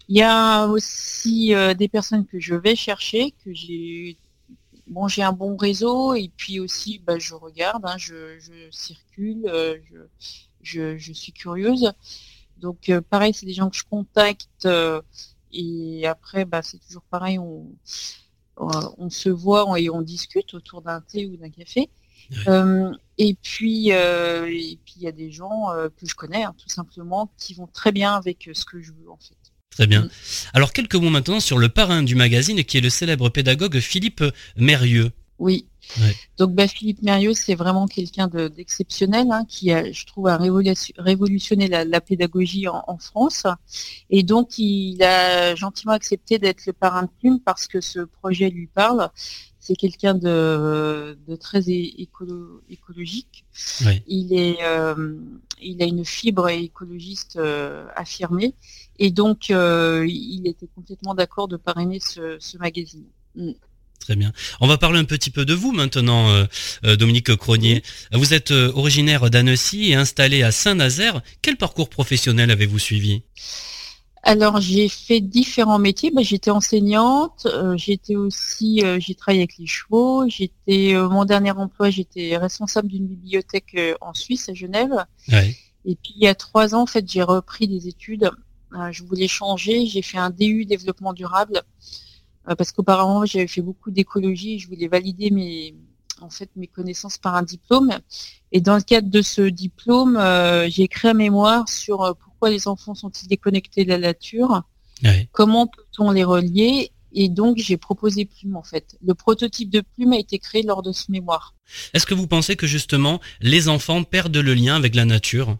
Il 0.09 0.17
y 0.17 0.23
a 0.23 0.67
aussi 0.67 1.55
euh, 1.55 1.75
des 1.75 1.88
personnes 1.88 2.25
que 2.27 2.41
je 2.41 2.55
vais 2.55 2.75
chercher, 2.75 3.33
que 3.45 3.53
j'ai 3.53 4.17
bon 4.87 5.07
j'ai 5.07 5.23
un 5.23 5.33
bon 5.33 5.55
réseau 5.57 6.15
et 6.15 6.31
puis 6.35 6.61
aussi 6.61 6.99
bah, 6.99 7.19
je 7.19 7.35
regarde, 7.35 7.85
hein, 7.85 7.99
je, 7.99 8.38
circule, 8.71 9.45
euh, 9.47 9.77
je, 10.62 10.97
je, 10.97 11.12
suis 11.12 11.33
curieuse. 11.33 11.93
Donc 12.57 12.88
euh, 12.88 13.03
pareil, 13.03 13.35
c'est 13.35 13.45
des 13.45 13.53
gens 13.53 13.69
que 13.69 13.77
je 13.77 13.85
contacte 13.85 14.67
et 15.53 16.07
après 16.07 16.47
bah, 16.47 16.62
c'est 16.62 16.79
toujours 16.79 17.03
pareil, 17.11 17.38
on, 17.38 17.67
on 18.57 19.11
se 19.11 19.29
voit 19.29 19.79
et 19.79 19.91
on 19.91 20.00
discute 20.00 20.55
autour 20.55 20.81
d'un 20.81 21.03
thé 21.03 21.27
ou 21.27 21.37
d'un 21.37 21.50
café. 21.50 21.91
et 23.19 23.35
puis, 23.43 23.91
et 23.91 24.79
puis 24.85 24.95
il 24.97 25.03
y 25.03 25.09
a 25.09 25.12
des 25.12 25.31
gens 25.31 25.67
que 25.99 26.07
je 26.07 26.15
connais, 26.15 26.45
hein, 26.45 26.55
tout 26.57 26.71
simplement, 26.71 27.31
qui 27.37 27.53
vont 27.53 27.67
très 27.67 27.93
bien 27.93 28.15
avec 28.15 28.49
ce 28.55 28.65
que 28.65 28.81
je 28.81 28.93
veux 28.93 29.11
en 29.11 29.19
fait. 29.19 29.48
Très 29.71 29.87
bien. 29.87 30.03
Mm. 30.03 30.11
Alors 30.55 30.73
quelques 30.73 30.95
mots 30.95 31.11
maintenant 31.11 31.41
sur 31.41 31.59
le 31.59 31.69
parrain 31.69 32.03
du 32.03 32.15
magazine 32.15 32.65
qui 32.65 32.79
est 32.79 32.83
le 32.83 32.91
célèbre 32.91 33.29
pédagogue 33.29 33.81
Philippe 33.81 34.25
Mérieux. 34.57 35.13
Oui. 35.38 35.66
Donc 36.37 36.54
bah, 36.54 36.68
Philippe 36.68 37.02
Mérieux, 37.02 37.33
c'est 37.33 37.54
vraiment 37.54 37.87
quelqu'un 37.87 38.28
d'exceptionnel 38.28 39.28
hein, 39.30 39.45
qui 39.49 39.73
a, 39.73 39.90
je 39.90 40.04
trouve, 40.04 40.26
a 40.26 40.37
révolutionné 40.37 41.68
la, 41.68 42.00
pédagogie 42.00 42.68
en, 42.68 42.99
France. 42.99 43.47
Et 44.11 44.23
donc 44.23 44.59
il 44.59 45.02
a 45.02 45.54
gentiment 45.54 45.92
accepté 45.92 46.38
d'être 46.38 46.66
le 46.66 46.73
parrain 46.73 47.04
de 47.04 47.11
Plume 47.21 47.40
parce 47.40 47.66
que 47.66 47.80
ce 47.80 48.00
projet 48.00 48.50
lui 48.50 48.66
parle. 48.66 49.11
C'est 49.61 49.76
quelqu'un 49.76 50.14
de, 50.14 51.18
très 51.40 51.68
écologique. 51.68 53.45
Il 54.07 54.33
est, 54.33 54.62
euh, 54.62 55.18
il 55.61 55.83
a 55.83 55.87
une 55.87 56.04
fibre 56.04 56.49
écologiste 56.49 57.37
euh, 57.37 57.87
affirmée 57.95 58.54
et 58.99 59.11
donc, 59.11 59.50
euh, 59.50 60.04
il 60.09 60.47
était 60.47 60.66
complètement 60.66 61.14
d'accord 61.14 61.49
de 61.49 61.57
parrainer 61.57 62.00
ce, 62.00 62.59
magazine. 62.59 63.04
Très 64.00 64.17
bien. 64.17 64.33
On 64.61 64.67
va 64.67 64.78
parler 64.78 64.99
un 64.99 65.05
petit 65.05 65.31
peu 65.31 65.45
de 65.45 65.55
vous 65.55 65.73
maintenant, 65.73 66.31
euh, 66.31 66.45
euh, 66.85 66.97
Dominique 66.97 67.35
Cronier. 67.37 67.83
Vous 68.12 68.33
êtes 68.33 68.50
originaire 68.50 69.28
d'Annecy 69.31 69.90
et 69.90 69.95
installé 69.95 70.43
à 70.43 70.52
Saint-Nazaire. 70.52 71.21
Quel 71.43 71.57
parcours 71.57 71.88
professionnel 71.90 72.50
avez-vous 72.50 72.78
suivi? 72.78 73.23
Alors 74.23 74.61
j'ai 74.61 74.88
fait 74.88 75.21
différents 75.21 75.78
métiers. 75.78 76.11
Bah, 76.11 76.23
j'étais 76.23 76.50
enseignante, 76.50 77.47
j'étais 77.76 78.17
aussi, 78.17 78.83
j'ai 78.99 79.14
travaillé 79.14 79.43
avec 79.43 79.59
les 79.59 79.67
chevaux. 79.67 80.28
J'étais 80.28 80.95
mon 80.95 81.25
dernier 81.25 81.52
emploi, 81.52 81.90
j'étais 81.90 82.37
responsable 82.37 82.88
d'une 82.88 83.07
bibliothèque 83.07 83.76
en 84.00 84.14
Suisse 84.14 84.49
à 84.49 84.55
Genève. 84.55 85.07
Et 85.28 85.95
puis 85.95 86.14
il 86.17 86.23
y 86.23 86.26
a 86.26 86.35
trois 86.35 86.75
ans, 86.75 86.83
en 86.83 86.87
fait, 86.87 87.11
j'ai 87.11 87.23
repris 87.23 87.69
des 87.69 87.88
études 87.88 88.31
euh, 88.75 88.93
je 88.93 89.02
voulais 89.05 89.28
changer. 89.28 89.87
J'ai 89.87 90.02
fait 90.02 90.19
un 90.19 90.31
DU 90.31 90.64
développement 90.64 91.12
durable 91.12 91.57
euh, 91.57 91.62
parce 92.57 92.73
qu'auparavant 92.73 93.25
j'avais 93.25 93.47
fait 93.47 93.61
beaucoup 93.61 93.90
d'écologie 93.90 94.55
et 94.55 94.59
je 94.59 94.69
voulais 94.69 94.88
valider 94.88 95.31
mes 95.31 95.75
en 96.21 96.31
fait 96.31 96.50
mes 96.57 96.67
connaissances 96.67 97.19
par 97.19 97.35
un 97.35 97.43
diplôme. 97.43 97.99
Et 98.52 98.61
dans 98.61 98.76
le 98.76 98.83
cadre 98.83 99.09
de 99.09 99.23
ce 99.23 99.43
diplôme, 99.43 100.17
euh, 100.17 100.69
j'ai 100.69 100.85
écrit 100.85 101.09
un 101.09 101.14
mémoire 101.14 101.69
sur 101.69 102.17
pourquoi 102.21 102.50
les 102.50 102.67
enfants 102.67 102.95
sont-ils 102.95 103.28
déconnectés 103.28 103.85
de 103.85 103.90
la 103.90 103.99
nature, 103.99 104.62
comment 105.33 105.67
peut-on 105.67 106.11
les 106.11 106.25
relier. 106.25 106.90
Et 107.12 107.28
donc 107.28 107.57
j'ai 107.57 107.76
proposé 107.76 108.26
Plume 108.26 108.57
en 108.57 108.62
fait. 108.62 108.97
Le 109.02 109.14
prototype 109.14 109.71
de 109.71 109.81
Plume 109.81 110.12
a 110.12 110.19
été 110.19 110.38
créé 110.38 110.62
lors 110.62 110.83
de 110.83 110.93
ce 110.93 111.11
mémoire. 111.11 111.55
Est-ce 111.95 112.07
que 112.07 112.14
vous 112.14 112.26
pensez 112.26 112.55
que 112.57 112.67
justement 112.67 113.21
les 113.40 113.69
enfants 113.69 114.05
perdent 114.05 114.37
le 114.37 114.55
lien 114.55 114.76
avec 114.76 114.95
la 114.95 115.05
nature? 115.05 115.57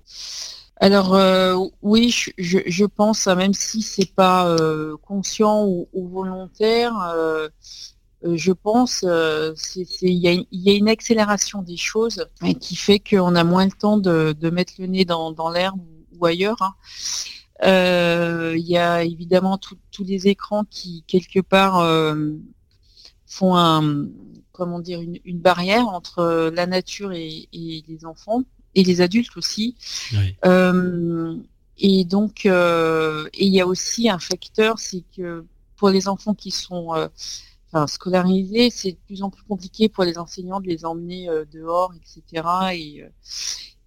Alors 0.81 1.15
euh, 1.15 1.57
oui, 1.83 2.15
je, 2.39 2.85
pense, 2.85 3.27
même 3.27 3.53
si 3.53 3.83
c'est 3.83 4.15
pas 4.15 4.49
euh, 4.49 4.97
conscient 5.03 5.67
ou, 5.67 5.89
volontaire, 5.93 6.95
euh, 7.17 7.49
je 8.23 8.53
pense 8.53 9.03
il 9.03 10.13
y, 10.13 10.29
a, 10.29 10.73
une 10.73 10.89
accélération 10.89 11.63
des 11.63 11.77
choses 11.77 12.27
qui 12.61 12.77
fait 12.77 13.01
qu'on 13.01 13.35
a 13.35 13.45
moins 13.45 13.65
le 13.65 13.73
temps 13.73 13.99
de, 13.99 14.51
mettre 14.51 14.75
le 14.79 14.87
nez 14.87 15.05
dans, 15.05 15.51
l'herbe 15.51 15.81
ou, 16.17 16.27
ailleurs. 16.27 16.63
Hein. 16.63 16.75
Il 17.65 18.65
y 18.65 18.79
a 18.79 19.03
évidemment 19.03 19.59
tous 19.59 20.05
les 20.05 20.29
écrans 20.29 20.65
qui 20.71 21.03
quelque 21.09 21.41
part 21.41 21.83
font 23.27 23.57
un, 23.57 24.07
comment 24.53 24.79
dire, 24.79 25.01
une, 25.01 25.19
une 25.25 25.41
barrière 25.41 25.89
entre 25.89 26.53
la 26.55 26.67
nature 26.67 27.13
et, 27.13 27.49
et, 27.53 27.85
les 27.89 28.05
enfants 28.05 28.45
et 28.75 28.85
les 28.85 29.01
adultes 29.01 29.37
aussi. 29.37 29.77
Oui. 30.13 30.37
Euh, 30.45 31.37
et 31.79 32.05
donc, 32.05 32.47
euh, 32.47 33.29
et 33.35 33.47
il 33.47 33.55
y 33.55 33.61
a 33.61 33.67
aussi 33.67 34.09
un 34.09 34.19
facteur, 34.19 34.79
c'est 34.79 35.05
que 35.17 35.45
pour 35.77 35.91
les 35.91 36.09
enfants 36.09 36.35
qui 36.35 36.51
sont 36.51 36.95
euh, 36.95 37.09
enfin, 37.69 37.87
scolarisés, 37.87 38.71
c'est 38.71 38.93
de 38.93 38.99
plus 39.07 39.23
en 39.23 39.31
plus 39.31 39.45
compliqué 39.45 39.89
pour 39.89 40.05
les 40.05 40.19
enseignants 40.19 40.61
de 40.61 40.67
les 40.67 40.85
emmener 40.85 41.29
dehors, 41.53 41.93
etc. 41.95 42.43
Et, 42.75 43.05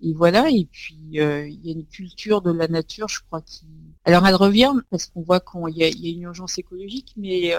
et 0.01 0.13
voilà. 0.13 0.49
Et 0.49 0.65
puis, 0.71 0.97
il 1.11 1.15
y 1.15 1.19
a 1.21 1.45
une 1.45 1.85
culture 1.85 2.41
de 2.41 2.51
la 2.51 2.67
nature, 2.67 3.07
je 3.09 3.19
crois, 3.27 3.41
qui. 3.41 3.65
Alors, 4.05 4.25
elle 4.25 4.35
revient 4.35 4.73
parce 4.89 5.07
qu'on 5.07 5.21
voit 5.21 5.41
qu'il 5.41 5.75
y, 5.75 5.79
y 5.79 6.09
a 6.09 6.13
une 6.13 6.23
urgence 6.23 6.57
écologique, 6.57 7.13
mais 7.17 7.53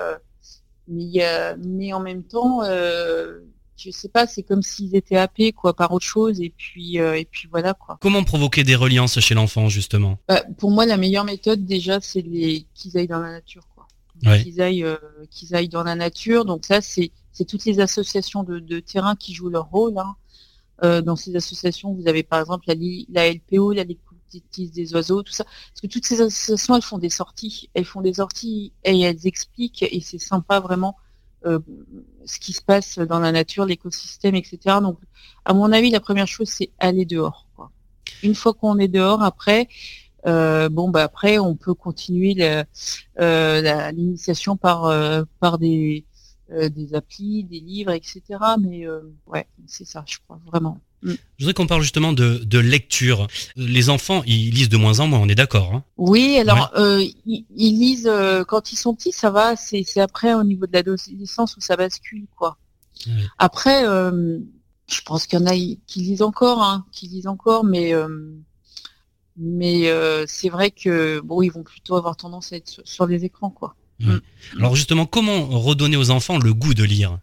mais, 0.88 1.22
mais 1.58 1.92
en 1.92 2.00
même 2.00 2.24
temps, 2.24 2.62
euh, 2.64 3.40
je 3.76 3.90
sais 3.90 4.08
pas, 4.08 4.26
c'est 4.26 4.42
comme 4.42 4.62
s'ils 4.62 4.94
étaient 4.94 5.16
happés 5.16 5.52
quoi 5.52 5.74
par 5.74 5.92
autre 5.92 6.04
chose. 6.04 6.40
Et 6.40 6.52
puis, 6.56 7.00
euh, 7.00 7.18
et 7.18 7.24
puis 7.24 7.48
voilà 7.50 7.74
quoi. 7.74 7.98
Comment 8.00 8.24
provoquer 8.24 8.64
des 8.64 8.76
reliances 8.76 9.18
chez 9.20 9.34
l'enfant, 9.34 9.68
justement? 9.68 10.18
Bah, 10.28 10.42
pour 10.58 10.70
moi, 10.70 10.86
la 10.86 10.96
meilleure 10.96 11.24
méthode 11.24 11.64
déjà, 11.64 12.00
c'est 12.00 12.22
les 12.22 12.66
qu'ils 12.74 12.96
aillent 12.98 13.08
dans 13.08 13.20
la 13.20 13.32
nature, 13.32 13.66
quoi. 13.74 13.86
Ouais. 14.24 14.42
Qu'ils 14.42 14.60
aillent, 14.60 14.84
euh, 14.84 14.96
qu'ils 15.30 15.54
aillent 15.54 15.68
dans 15.68 15.82
la 15.84 15.94
nature. 15.94 16.44
Donc 16.44 16.64
ça, 16.64 16.80
c'est 16.80 17.10
c'est 17.32 17.46
toutes 17.46 17.64
les 17.64 17.80
associations 17.80 18.44
de, 18.44 18.58
de 18.58 18.80
terrain 18.80 19.16
qui 19.16 19.34
jouent 19.34 19.48
leur 19.48 19.66
rôle. 19.70 19.98
hein. 19.98 20.14
Euh, 20.84 21.00
dans 21.00 21.16
ces 21.16 21.36
associations, 21.36 21.92
vous 21.94 22.08
avez 22.08 22.22
par 22.22 22.40
exemple 22.40 22.64
la, 22.66 23.30
LPO, 23.30 23.72
la 23.72 23.84
Ligue 23.84 23.98
des 24.56 24.94
oiseaux, 24.94 25.22
tout 25.22 25.32
ça. 25.32 25.44
Parce 25.44 25.80
que 25.82 25.86
toutes 25.86 26.06
ces 26.06 26.20
associations, 26.20 26.74
elles 26.76 26.82
font 26.82 26.98
des 26.98 27.10
sorties, 27.10 27.68
elles 27.74 27.84
font 27.84 28.00
des 28.00 28.14
sorties 28.14 28.72
et 28.84 29.00
elles 29.00 29.26
expliquent. 29.26 29.82
Et 29.82 30.00
c'est 30.00 30.18
sympa 30.18 30.60
vraiment 30.60 30.96
ce 31.44 32.38
qui 32.38 32.52
se 32.52 32.62
passe 32.62 32.98
dans 32.98 33.18
la 33.18 33.32
nature, 33.32 33.66
l'écosystème, 33.66 34.34
etc. 34.34 34.58
Donc, 34.80 34.98
à 35.44 35.54
mon 35.54 35.72
avis, 35.72 35.90
la 35.90 36.00
première 36.00 36.26
chose, 36.26 36.48
c'est 36.48 36.70
aller 36.78 37.04
dehors. 37.04 37.46
Quoi. 37.56 37.70
Une 38.22 38.34
fois 38.34 38.54
qu'on 38.54 38.78
est 38.78 38.88
dehors, 38.88 39.22
après, 39.22 39.68
euh, 40.26 40.68
bon, 40.68 40.88
bah 40.90 41.02
après, 41.02 41.38
on 41.38 41.56
peut 41.56 41.74
continuer 41.74 42.36
euh, 43.20 43.90
l'initiation 43.92 44.56
par 44.56 44.84
euh, 44.84 45.24
par 45.40 45.58
des 45.58 46.04
euh, 46.52 46.68
des 46.68 46.94
applis, 46.94 47.44
des 47.44 47.60
livres, 47.60 47.92
etc. 47.92 48.22
Mais 48.60 48.86
euh, 48.86 49.00
ouais, 49.26 49.46
c'est 49.66 49.86
ça, 49.86 50.04
je 50.06 50.18
crois 50.18 50.38
vraiment. 50.46 50.78
Mm. 51.02 51.12
Je 51.12 51.44
voudrais 51.44 51.54
qu'on 51.54 51.66
parle 51.66 51.82
justement 51.82 52.12
de, 52.12 52.38
de 52.44 52.58
lecture. 52.58 53.26
Les 53.56 53.90
enfants, 53.90 54.22
ils 54.26 54.50
lisent 54.50 54.68
de 54.68 54.76
moins 54.76 55.00
en 55.00 55.08
moins, 55.08 55.18
on 55.18 55.28
est 55.28 55.34
d'accord. 55.34 55.74
Hein 55.74 55.84
Oui, 55.96 56.38
alors 56.38 56.70
euh, 56.76 57.04
ils, 57.26 57.44
ils 57.56 57.78
lisent 57.78 58.06
euh, 58.06 58.44
quand 58.44 58.72
ils 58.72 58.76
sont 58.76 58.94
petits, 58.94 59.12
ça 59.12 59.30
va. 59.30 59.56
C'est 59.56 59.84
après 59.98 60.34
au 60.34 60.44
niveau 60.44 60.66
de 60.66 60.72
l'adolescence 60.72 61.56
où 61.56 61.60
ça 61.60 61.76
bascule, 61.76 62.26
quoi. 62.36 62.56
Ouais. 63.06 63.12
Après, 63.38 63.86
euh, 63.86 64.38
je 64.90 65.00
pense 65.02 65.26
qu'il 65.26 65.38
y 65.38 65.42
en 65.42 65.46
a 65.46 65.54
qui 65.54 66.00
lisent 66.00 66.22
encore, 66.22 66.62
hein, 66.62 66.86
qui 66.92 67.08
lisent 67.08 67.26
encore, 67.26 67.64
mais 67.64 67.92
mais 69.36 69.90
c'est 70.26 70.50
vrai 70.50 70.70
que 70.70 71.20
bon, 71.20 71.42
ils 71.42 71.50
vont 71.50 71.62
plutôt 71.62 71.96
avoir 71.96 72.16
tendance 72.16 72.52
à 72.52 72.56
être 72.56 72.68
sur, 72.68 72.82
sur 72.86 73.06
les 73.06 73.24
écrans, 73.24 73.50
quoi. 73.50 73.74
Alors 74.58 74.76
justement, 74.76 75.06
comment 75.06 75.46
redonner 75.46 75.96
aux 75.96 76.10
enfants 76.10 76.38
le 76.38 76.52
goût 76.52 76.74
de 76.74 76.84
lire? 76.84 77.18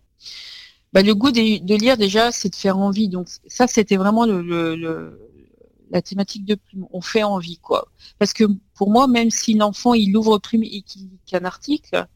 Bah, 0.94 1.04
le 1.04 1.14
goût 1.14 1.32
de, 1.32 1.76
lire 1.76 1.98
déjà, 1.98 2.32
c'est 2.32 2.50
de 2.50 2.56
faire 2.56 2.78
envie. 2.78 3.10
Donc 3.10 3.28
ça, 3.48 3.68
c'était 3.68 3.98
vraiment 3.98 4.26
le, 4.26 4.42
le- 4.42 4.76
le- 4.76 5.20
la 5.92 6.02
thématique 6.02 6.46
de 6.46 6.56
Plume. 6.56 6.88
On 6.92 7.02
fait 7.02 7.24
envie, 7.24 7.58
quoi. 7.60 7.88
Parce 8.20 8.34
que 8.34 8.44
pour 8.76 8.92
moi, 8.92 9.08
même 9.08 9.30
si 9.32 9.54
l'enfant 9.56 9.94
il 9.94 10.16
ouvre 10.18 10.40
Plume 10.40 10.64
et 10.64 10.82
qu'il 10.82 11.04
lit 11.04 11.20
qu'un 11.26 11.46
article 11.46 12.08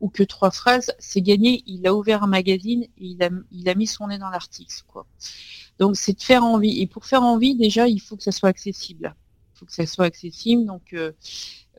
ou 0.00 0.08
que 0.10 0.22
trois 0.24 0.50
phrases, 0.50 0.92
c'est 0.98 1.22
gagné. 1.22 1.62
Il 1.66 1.86
a 1.86 1.94
ouvert 1.94 2.22
un 2.24 2.28
magazine 2.28 2.84
et 2.84 2.90
il 2.98 3.22
a, 3.22 3.30
il 3.52 3.68
a 3.68 3.74
mis 3.74 3.86
son 3.86 4.08
nez 4.08 4.18
dans 4.18 4.30
l'article, 4.30 4.74
quoi. 4.88 5.06
Donc 5.78 5.96
c'est 5.96 6.14
de 6.14 6.22
faire 6.22 6.44
envie. 6.44 6.80
Et 6.82 6.86
pour 6.86 7.06
faire 7.06 7.22
envie, 7.22 7.56
déjà, 7.56 7.88
il 7.88 8.00
faut 8.00 8.16
que 8.16 8.22
ça 8.24 8.32
soit 8.32 8.50
accessible. 8.50 9.14
Faut 9.58 9.66
que 9.66 9.72
ça 9.72 9.86
soit 9.86 10.04
accessible. 10.04 10.64
Donc 10.64 10.92
euh, 10.92 11.12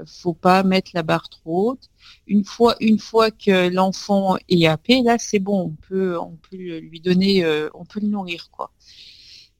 faut 0.06 0.34
pas 0.34 0.64
mettre 0.64 0.92
la 0.94 1.04
barre 1.04 1.30
trop 1.30 1.72
haute. 1.72 1.90
Une 2.28 2.44
fois, 2.44 2.76
une 2.80 3.00
fois 3.00 3.32
que 3.32 3.70
l'enfant 3.70 4.38
est 4.48 4.66
happé, 4.66 5.02
là 5.02 5.18
c'est 5.18 5.40
bon, 5.40 5.62
on 5.62 5.88
peut, 5.88 6.18
on 6.18 6.38
peut 6.50 6.58
lui 6.58 7.00
donner, 7.00 7.44
euh, 7.44 7.70
on 7.74 7.86
peut 7.86 8.00
le 8.00 8.08
nourrir 8.08 8.50
quoi. 8.52 8.72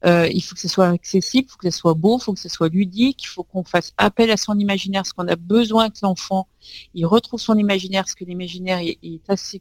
Euh, 0.06 0.28
il 0.32 0.40
faut 0.42 0.54
que 0.54 0.60
ce 0.62 0.68
soit 0.68 0.88
accessible, 0.88 1.46
il 1.46 1.50
faut 1.50 1.58
que 1.58 1.70
ce 1.70 1.78
soit 1.78 1.92
beau, 1.92 2.18
il 2.18 2.22
faut 2.22 2.32
que 2.32 2.40
ce 2.40 2.48
soit 2.48 2.70
ludique, 2.70 3.22
il 3.22 3.26
faut 3.26 3.44
qu'on 3.44 3.64
fasse 3.64 3.92
appel 3.98 4.30
à 4.30 4.38
son 4.38 4.58
imaginaire, 4.58 5.02
parce 5.02 5.12
qu'on 5.12 5.28
a 5.28 5.36
besoin 5.36 5.90
que 5.90 5.98
l'enfant 6.02 6.48
il 6.94 7.04
retrouve 7.04 7.38
son 7.38 7.58
imaginaire, 7.58 8.04
parce 8.04 8.14
que 8.14 8.24
l'imaginaire 8.24 8.78
est 8.80 9.30
assez 9.30 9.60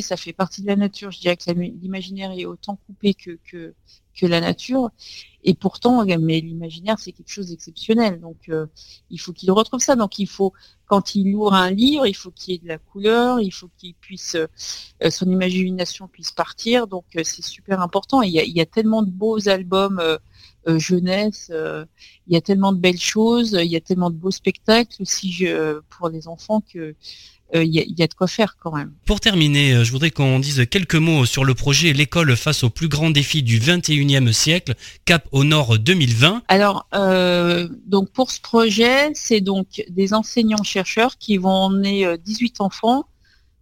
ça 0.00 0.16
fait 0.16 0.32
partie 0.32 0.62
de 0.62 0.66
la 0.66 0.76
nature. 0.76 1.10
Je 1.10 1.20
dirais 1.20 1.36
que 1.36 1.50
l'imaginaire 1.50 2.32
est 2.32 2.44
autant 2.44 2.78
coupé 2.86 3.14
que, 3.14 3.38
que 4.16 4.26
la 4.26 4.40
nature, 4.40 4.90
et 5.44 5.54
pourtant, 5.54 6.04
mais 6.04 6.40
l'imaginaire 6.40 6.98
c'est 6.98 7.12
quelque 7.12 7.30
chose 7.30 7.48
d'exceptionnel. 7.48 8.20
Donc 8.20 8.48
euh, 8.48 8.66
il 9.10 9.20
faut 9.20 9.32
qu'il 9.32 9.50
retrouve 9.52 9.80
ça. 9.80 9.94
Donc 9.94 10.18
il 10.18 10.26
faut 10.26 10.52
quand 10.86 11.14
il 11.14 11.34
ouvre 11.34 11.54
un 11.54 11.70
livre, 11.70 12.06
il 12.06 12.14
faut 12.14 12.30
qu'il 12.30 12.54
y 12.54 12.56
ait 12.56 12.60
de 12.60 12.68
la 12.68 12.78
couleur, 12.78 13.40
il 13.40 13.52
faut 13.52 13.68
qu'il 13.76 13.94
puisse, 13.94 14.36
euh, 14.36 15.10
son 15.10 15.30
imagination 15.30 16.08
puisse 16.08 16.32
partir. 16.32 16.86
Donc 16.86 17.04
euh, 17.16 17.22
c'est 17.24 17.44
super 17.44 17.80
important. 17.80 18.22
Il 18.22 18.32
y 18.32 18.60
a, 18.60 18.66
tellement 18.66 19.02
de 19.02 19.10
beaux 19.10 19.48
albums 19.48 20.00
euh, 20.00 20.18
euh, 20.68 20.78
jeunesse, 20.78 21.50
euh, 21.52 21.84
il 22.26 22.34
y 22.34 22.36
a 22.36 22.40
tellement 22.40 22.72
de 22.72 22.78
belles 22.78 22.98
choses, 22.98 23.52
il 23.52 23.70
y 23.70 23.76
a 23.76 23.80
tellement 23.80 24.10
de 24.10 24.16
beaux 24.16 24.32
spectacles 24.32 25.00
aussi 25.02 25.30
je- 25.30 25.80
pour 25.90 26.08
les 26.08 26.26
enfants 26.26 26.60
que 26.60 26.96
euh, 27.54 27.64
il 27.64 27.74
y, 27.74 27.78
a, 27.78 27.82
il 27.82 27.98
y 27.98 28.02
a 28.02 28.06
de 28.06 28.14
quoi 28.14 28.26
faire 28.26 28.56
quand 28.58 28.74
même. 28.74 28.92
Pour 29.04 29.20
terminer, 29.20 29.72
euh, 29.72 29.84
je 29.84 29.92
voudrais 29.92 30.10
qu'on 30.10 30.40
dise 30.40 30.66
quelques 30.68 30.96
mots 30.96 31.26
sur 31.26 31.44
le 31.44 31.54
projet 31.54 31.92
L'école 31.92 32.36
face 32.36 32.64
aux 32.64 32.70
plus 32.70 32.88
grands 32.88 33.10
défis 33.10 33.42
du 33.42 33.60
21e 33.60 34.32
siècle, 34.32 34.74
Cap 35.04 35.28
au 35.32 35.44
Nord 35.44 35.78
2020. 35.78 36.42
Alors, 36.48 36.86
euh, 36.94 37.68
donc 37.86 38.10
pour 38.10 38.30
ce 38.30 38.40
projet, 38.40 39.10
c'est 39.14 39.40
donc 39.40 39.84
des 39.88 40.12
enseignants-chercheurs 40.12 41.18
qui 41.18 41.36
vont 41.36 41.50
emmener 41.50 42.04
euh, 42.04 42.16
18 42.16 42.60
enfants 42.60 43.06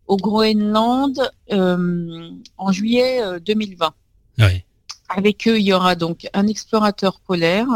au 0.06 0.16
Groenland 0.16 1.30
euh, 1.52 2.30
en 2.58 2.72
juillet 2.72 3.22
euh, 3.22 3.38
2020. 3.40 3.94
Oui. 4.38 4.64
Avec 5.08 5.46
eux, 5.46 5.58
il 5.58 5.64
y 5.64 5.72
aura 5.72 5.94
donc 5.94 6.26
un 6.32 6.46
explorateur 6.46 7.20
polaire, 7.20 7.68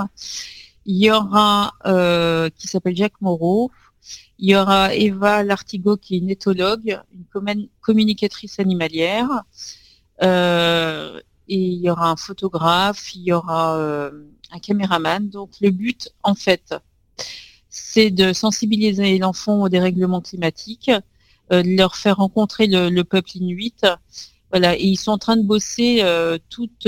il 0.87 0.97
y 0.97 1.11
aura 1.11 1.75
euh, 1.87 2.49
qui 2.57 2.66
s'appelle 2.66 2.97
Jacques 2.97 3.21
Moreau, 3.21 3.71
il 4.39 4.51
y 4.51 4.57
aura 4.57 4.95
Eva 4.95 5.43
Lartigot 5.43 5.97
qui 5.97 6.15
est 6.15 6.19
une 6.19 6.31
éthologue, 6.31 7.01
une 7.13 7.25
commun- 7.33 7.69
communicatrice 7.81 8.59
animalière, 8.59 9.29
euh, 10.23 11.21
et 11.49 11.57
il 11.57 11.81
y 11.81 11.89
aura 11.89 12.11
un 12.11 12.17
photographe, 12.17 13.15
il 13.15 13.23
y 13.23 13.33
aura 13.33 13.79
euh, 13.79 14.11
un 14.51 14.59
caméraman. 14.59 15.29
Donc 15.31 15.53
le 15.61 15.71
but, 15.71 16.11
en 16.23 16.35
fait, 16.35 16.75
c'est 17.69 18.11
de 18.11 18.33
sensibiliser 18.33 19.17
l'enfant 19.19 19.63
au 19.63 19.69
dérèglement 19.69 20.21
climatique, 20.21 20.91
euh, 21.53 21.63
de 21.63 21.77
leur 21.77 21.97
faire 21.97 22.17
rencontrer 22.17 22.67
le, 22.67 22.91
le 22.91 23.05
peuple 23.05 23.37
inuit. 23.37 23.83
Et 24.55 24.87
ils 24.87 24.97
sont 24.97 25.13
en 25.13 25.19
train 25.19 25.37
de 25.37 25.43
bosser 25.43 26.03
toute 26.49 26.87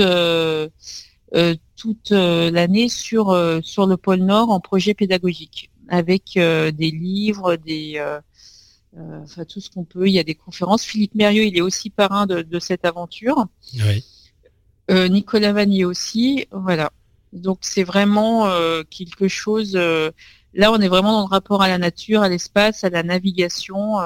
l'année 2.11 2.89
sur 2.89 3.31
le 3.33 3.95
pôle 3.95 4.19
Nord 4.19 4.49
en 4.49 4.59
projet 4.59 4.93
pédagogique, 4.93 5.70
avec 5.91 6.37
euh, 6.37 6.71
des 6.71 6.89
livres, 6.89 7.57
des 7.57 7.95
euh, 7.97 8.19
euh, 8.97 9.19
enfin 9.23 9.43
tout 9.45 9.59
ce 9.59 9.69
qu'on 9.69 9.83
peut. 9.83 10.07
Il 10.07 10.13
y 10.13 10.19
a 10.19 10.23
des 10.23 10.35
conférences. 10.35 10.83
Philippe 10.83 11.15
Mérieux, 11.15 11.43
il 11.43 11.57
est 11.57 11.61
aussi 11.61 11.89
parrain 11.89 12.25
de, 12.25 12.41
de 12.41 12.59
cette 12.59 12.85
aventure. 12.85 13.45
Oui. 13.75 14.03
Nicolas 14.89 15.53
Vanier 15.53 15.85
aussi, 15.85 16.47
voilà. 16.51 16.91
Donc 17.31 17.59
c'est 17.61 17.85
vraiment 17.85 18.51
quelque 18.89 19.29
chose. 19.29 19.73
là, 19.73 20.71
on 20.73 20.81
est 20.81 20.89
vraiment 20.89 21.13
dans 21.13 21.21
le 21.21 21.29
rapport 21.29 21.61
à 21.61 21.69
la 21.69 21.77
nature, 21.77 22.23
à 22.23 22.27
l'espace, 22.27 22.83
à 22.83 22.89
la 22.89 23.01
navigation, 23.01 23.99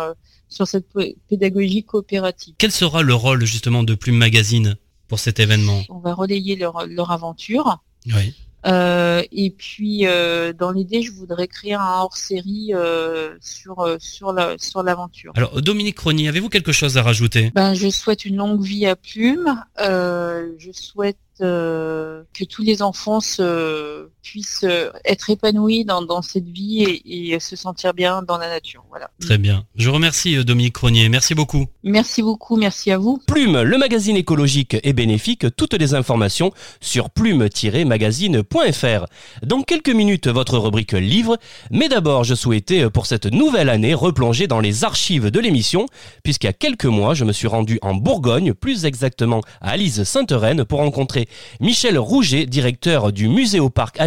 sur 0.47 0.67
cette 0.67 0.85
pédagogie 1.27 1.83
coopérative. 1.83 2.53
Quel 2.59 2.71
sera 2.71 3.01
le 3.01 3.15
rôle 3.15 3.45
justement 3.45 3.81
de 3.81 3.95
Plume 3.95 4.17
Magazine 4.17 4.75
pour 5.07 5.17
cet 5.17 5.39
événement? 5.39 5.81
On 5.89 5.97
va 5.97 6.13
relayer 6.13 6.55
leur, 6.55 6.85
leur 6.85 7.09
aventure. 7.09 7.79
Oui. 8.05 8.35
Euh, 8.65 9.21
et 9.31 9.51
puis, 9.51 10.07
euh, 10.07 10.53
dans 10.53 10.71
l'idée, 10.71 11.01
je 11.01 11.11
voudrais 11.11 11.47
créer 11.47 11.73
un 11.73 11.99
hors-série 11.99 12.71
euh, 12.73 13.35
sur 13.41 13.95
sur 13.99 14.33
la 14.33 14.55
sur 14.57 14.81
l'aventure. 14.83 15.31
Alors 15.35 15.61
Dominique 15.61 15.95
Crony, 15.95 16.27
avez-vous 16.27 16.49
quelque 16.49 16.71
chose 16.71 16.97
à 16.97 17.03
rajouter? 17.03 17.51
Ben, 17.53 17.73
je 17.73 17.89
souhaite 17.89 18.25
une 18.25 18.37
longue 18.37 18.61
vie 18.61 18.85
à 18.85 18.95
Plume. 18.95 19.63
Euh, 19.79 20.51
je 20.57 20.71
souhaite 20.71 21.17
euh, 21.41 22.23
que 22.33 22.45
tous 22.45 22.63
les 22.63 22.81
enfants 22.81 23.19
se, 23.19 24.07
puissent 24.25 24.63
euh, 24.63 24.89
être 25.05 25.29
épanouis 25.29 25.85
dans, 25.85 26.01
dans 26.01 26.21
cette 26.21 26.49
vie 26.49 26.83
et, 26.83 27.33
et, 27.33 27.39
se 27.39 27.55
sentir 27.55 27.93
bien 27.93 28.23
dans 28.23 28.37
la 28.37 28.49
nature. 28.49 28.83
Voilà. 28.89 29.11
Très 29.21 29.37
bien. 29.37 29.65
Je 29.75 29.89
remercie 29.89 30.43
Dominique 30.43 30.73
Cronier. 30.73 31.07
Merci 31.09 31.35
beaucoup. 31.35 31.67
Merci 31.83 32.23
beaucoup. 32.23 32.57
Merci 32.57 32.91
à 32.91 32.97
vous. 32.97 33.21
Plume, 33.27 33.61
le 33.61 33.77
magazine 33.77 34.17
écologique 34.17 34.77
et 34.83 34.93
bénéfique. 34.93 35.45
Toutes 35.55 35.75
les 35.75 35.93
informations 35.93 36.51
sur 36.81 37.11
plume-magazine.fr. 37.11 39.05
Dans 39.43 39.61
quelques 39.61 39.89
minutes, 39.89 40.27
votre 40.27 40.57
rubrique 40.57 40.93
livre. 40.93 41.37
Mais 41.69 41.87
d'abord, 41.87 42.23
je 42.23 42.33
souhaitais 42.33 42.89
pour 42.89 43.05
cette 43.05 43.27
nouvelle 43.27 43.69
année 43.69 43.93
replonger 43.93 44.47
dans 44.47 44.59
les 44.59 44.83
archives 44.83 45.29
de 45.29 45.39
l'émission, 45.39 45.85
puisqu'il 46.23 46.47
y 46.47 46.49
a 46.49 46.53
quelques 46.53 46.85
mois, 46.85 47.13
je 47.13 47.25
me 47.25 47.31
suis 47.31 47.47
rendu 47.47 47.77
en 47.83 47.93
Bourgogne, 47.93 48.53
plus 48.53 48.85
exactement 48.85 49.41
à 49.61 49.71
Alise 49.71 50.03
Sainte-Reine, 50.03 50.65
pour 50.65 50.79
rencontrer 50.79 51.27
Michel 51.59 51.99
Rouget, 51.99 52.47
directeur 52.47 53.11
du 53.11 53.27
musée 53.27 53.59
au 53.59 53.69
parc 53.69 53.99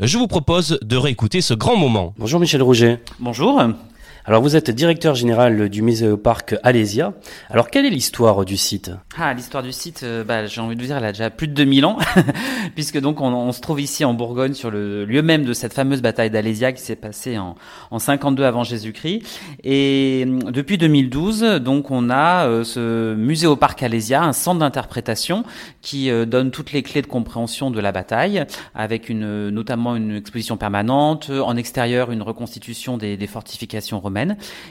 Je 0.00 0.18
vous 0.18 0.26
propose 0.26 0.78
de 0.82 0.96
réécouter 0.96 1.40
ce 1.40 1.54
grand 1.54 1.76
moment. 1.76 2.14
Bonjour 2.18 2.40
Michel 2.40 2.62
Rouget. 2.62 3.00
Bonjour. 3.18 3.60
Alors 4.28 4.42
vous 4.42 4.56
êtes 4.56 4.72
directeur 4.72 5.14
général 5.14 5.68
du 5.68 5.82
musée 5.82 6.16
parc 6.16 6.56
Alésia. 6.64 7.12
Alors 7.48 7.70
quelle 7.70 7.86
est 7.86 7.90
l'histoire 7.90 8.44
du 8.44 8.56
site? 8.56 8.90
Ah 9.16 9.32
l'histoire 9.32 9.62
du 9.62 9.70
site, 9.70 10.00
euh, 10.02 10.24
bah, 10.24 10.46
j'ai 10.46 10.60
envie 10.60 10.74
de 10.74 10.80
vous 10.80 10.88
dire, 10.88 10.96
elle 10.96 11.04
a 11.04 11.12
déjà 11.12 11.30
plus 11.30 11.46
de 11.46 11.52
2000 11.52 11.84
ans, 11.84 11.96
puisque 12.74 12.98
donc 12.98 13.20
on, 13.20 13.52
se 13.52 13.60
trouve 13.60 13.80
ici 13.80 14.04
en 14.04 14.14
Bourgogne 14.14 14.54
sur 14.54 14.72
le 14.72 15.04
lieu 15.04 15.22
même 15.22 15.44
de 15.44 15.52
cette 15.52 15.72
fameuse 15.72 16.02
bataille 16.02 16.30
d'Alésia 16.30 16.72
qui 16.72 16.82
s'est 16.82 16.96
passée 16.96 17.38
en, 17.38 17.54
en 17.92 18.00
52 18.00 18.42
avant 18.42 18.64
Jésus-Christ. 18.64 19.22
Et 19.62 20.24
euh, 20.26 20.50
depuis 20.50 20.76
2012, 20.76 21.60
donc 21.60 21.92
on 21.92 22.10
a 22.10 22.48
euh, 22.48 22.64
ce 22.64 23.14
musée 23.14 23.46
au 23.46 23.54
parc 23.54 23.84
Alésia, 23.84 24.24
un 24.24 24.32
centre 24.32 24.58
d'interprétation 24.58 25.44
qui 25.82 26.10
euh, 26.10 26.26
donne 26.26 26.50
toutes 26.50 26.72
les 26.72 26.82
clés 26.82 27.02
de 27.02 27.06
compréhension 27.06 27.70
de 27.70 27.78
la 27.78 27.92
bataille, 27.92 28.44
avec 28.74 29.08
une, 29.08 29.50
notamment 29.50 29.94
une 29.94 30.16
exposition 30.16 30.56
permanente, 30.56 31.30
en 31.30 31.56
extérieur 31.56 32.10
une 32.10 32.22
reconstitution 32.22 32.96
des, 32.96 33.16
des 33.16 33.26
fortifications 33.28 34.00
romaines 34.00 34.15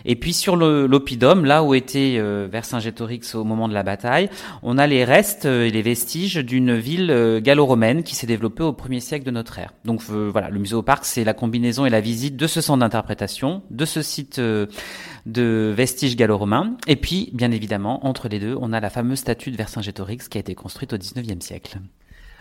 et 0.05 0.15
puis 0.15 0.34
sur 0.34 0.55
l'oppidum, 0.55 1.45
là 1.45 1.63
où 1.63 1.73
était 1.73 2.15
euh, 2.17 2.47
Vercingétorix 2.51 3.36
au 3.36 3.43
moment 3.43 3.67
de 3.67 3.73
la 3.73 3.84
bataille, 3.84 4.29
on 4.63 4.77
a 4.77 4.88
les 4.88 5.03
restes 5.03 5.45
et 5.45 5.69
les 5.69 5.81
vestiges 5.81 6.38
d'une 6.38 6.75
ville 6.75 7.12
euh, 7.12 7.39
gallo-romaine 7.39 8.03
qui 8.03 8.15
s'est 8.15 8.27
développée 8.27 8.63
au 8.63 8.73
premier 8.73 8.99
siècle 8.99 9.25
de 9.25 9.31
notre 9.31 9.60
ère. 9.60 9.73
Donc 9.84 10.01
euh, 10.10 10.29
voilà, 10.31 10.49
le 10.49 10.60
musée 10.60 10.75
au 10.75 10.81
parc, 10.81 11.05
c'est 11.05 11.23
la 11.23 11.34
combinaison 11.34 11.86
et 11.86 11.89
la 11.89 12.01
visite 12.01 12.36
de 12.36 12.47
ce 12.47 12.62
centre 12.62 12.79
d'interprétation, 12.79 13.62
de 13.69 13.86
ce 13.86 14.01
site 14.01 14.39
de 14.39 15.73
vestiges 15.75 16.15
gallo-romains, 16.15 16.77
et 16.88 16.95
puis 16.95 17.29
bien 17.34 17.51
évidemment 17.51 18.05
entre 18.05 18.27
les 18.27 18.39
deux, 18.39 18.55
on 18.60 18.73
a 18.73 18.79
la 18.79 18.89
fameuse 18.89 19.19
statue 19.19 19.51
de 19.51 19.58
Vercingétorix 19.58 20.27
qui 20.29 20.38
a 20.38 20.41
été 20.41 20.55
construite 20.55 20.93
au 20.93 20.97
19e 20.97 21.41
siècle. 21.41 21.79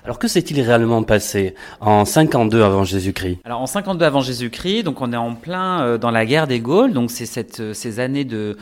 Alors 0.04 0.18
que 0.18 0.28
s'est-il 0.28 0.60
réellement 0.60 1.02
passé 1.02 1.54
en 1.80 2.04
52 2.04 2.62
avant 2.62 2.84
Jésus-Christ? 2.84 3.38
Alors 3.44 3.62
en 3.62 3.66
52 3.66 4.04
avant 4.04 4.20
Jésus-Christ, 4.20 4.82
donc 4.82 5.00
on 5.00 5.14
est 5.14 5.16
en 5.16 5.34
plein 5.34 5.80
euh, 5.80 5.98
dans 5.98 6.10
la 6.10 6.26
guerre 6.26 6.46
des 6.46 6.60
Gaules, 6.60 6.92
donc 6.92 7.10
c'est 7.10 7.60
euh, 7.60 7.72
ces 7.72 8.00
années 8.00 8.26
de 8.26 8.56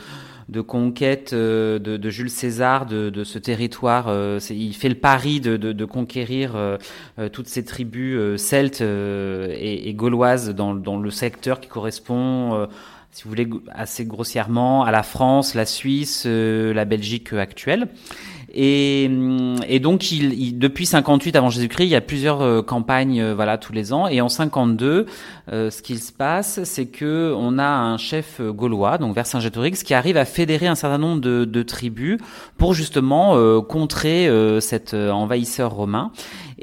de 0.49 0.59
conquête 0.59 1.31
euh, 1.31 1.79
de, 1.79 1.95
de, 1.95 2.09
Jules 2.09 2.29
César 2.29 2.85
de, 2.85 3.09
de 3.09 3.23
ce 3.23 3.39
territoire. 3.39 4.13
il 4.49 4.73
fait 4.73 4.89
le 4.89 4.95
pari 4.95 5.39
de, 5.39 5.55
de 5.55 5.85
conquérir 5.85 6.55
toutes 7.31 7.47
ces 7.47 7.63
tribus 7.63 8.35
celtes 8.35 8.81
et, 8.81 9.89
et, 9.89 9.93
gauloises 9.93 10.49
dans, 10.49 10.75
dans, 10.75 10.97
le 10.97 11.09
secteur 11.11 11.61
qui 11.61 11.69
correspond 11.69 12.67
si 13.11 13.23
vous 13.23 13.29
voulez, 13.29 13.47
assez 13.71 14.05
grossièrement 14.05 14.83
à 14.83 14.91
la 14.91 15.03
France, 15.03 15.55
la 15.55 15.65
Suisse, 15.65 16.25
la 16.25 16.83
Belgique 16.83 17.31
actuelle. 17.31 17.87
Et, 18.53 19.09
et 19.67 19.79
donc, 19.79 20.11
il, 20.11 20.33
il, 20.33 20.59
depuis 20.59 20.85
58 20.85 21.35
avant 21.35 21.49
Jésus-Christ, 21.49 21.85
il 21.85 21.89
y 21.89 21.95
a 21.95 22.01
plusieurs 22.01 22.41
euh, 22.41 22.61
campagnes, 22.61 23.19
euh, 23.19 23.33
voilà, 23.33 23.57
tous 23.57 23.73
les 23.73 23.93
ans. 23.93 24.07
Et 24.07 24.21
en 24.21 24.29
52, 24.29 25.07
euh, 25.51 25.71
ce 25.71 25.81
qu'il 25.81 25.99
se 25.99 26.11
passe, 26.11 26.63
c'est 26.63 26.85
que 26.85 27.33
on 27.35 27.57
a 27.57 27.67
un 27.67 27.97
chef 27.97 28.41
gaulois, 28.41 28.99
donc 28.99 29.15
Vercingétorix, 29.15 29.83
qui 29.83 29.93
arrive 29.95 30.17
à 30.17 30.25
fédérer 30.25 30.67
un 30.67 30.75
certain 30.75 30.99
nombre 30.99 31.21
de, 31.21 31.63
tribus 31.63 32.19
pour 32.57 32.73
justement 32.73 33.61
contrer 33.61 34.29
cet 34.59 34.93
envahisseur 34.93 35.71
romain. 35.71 36.11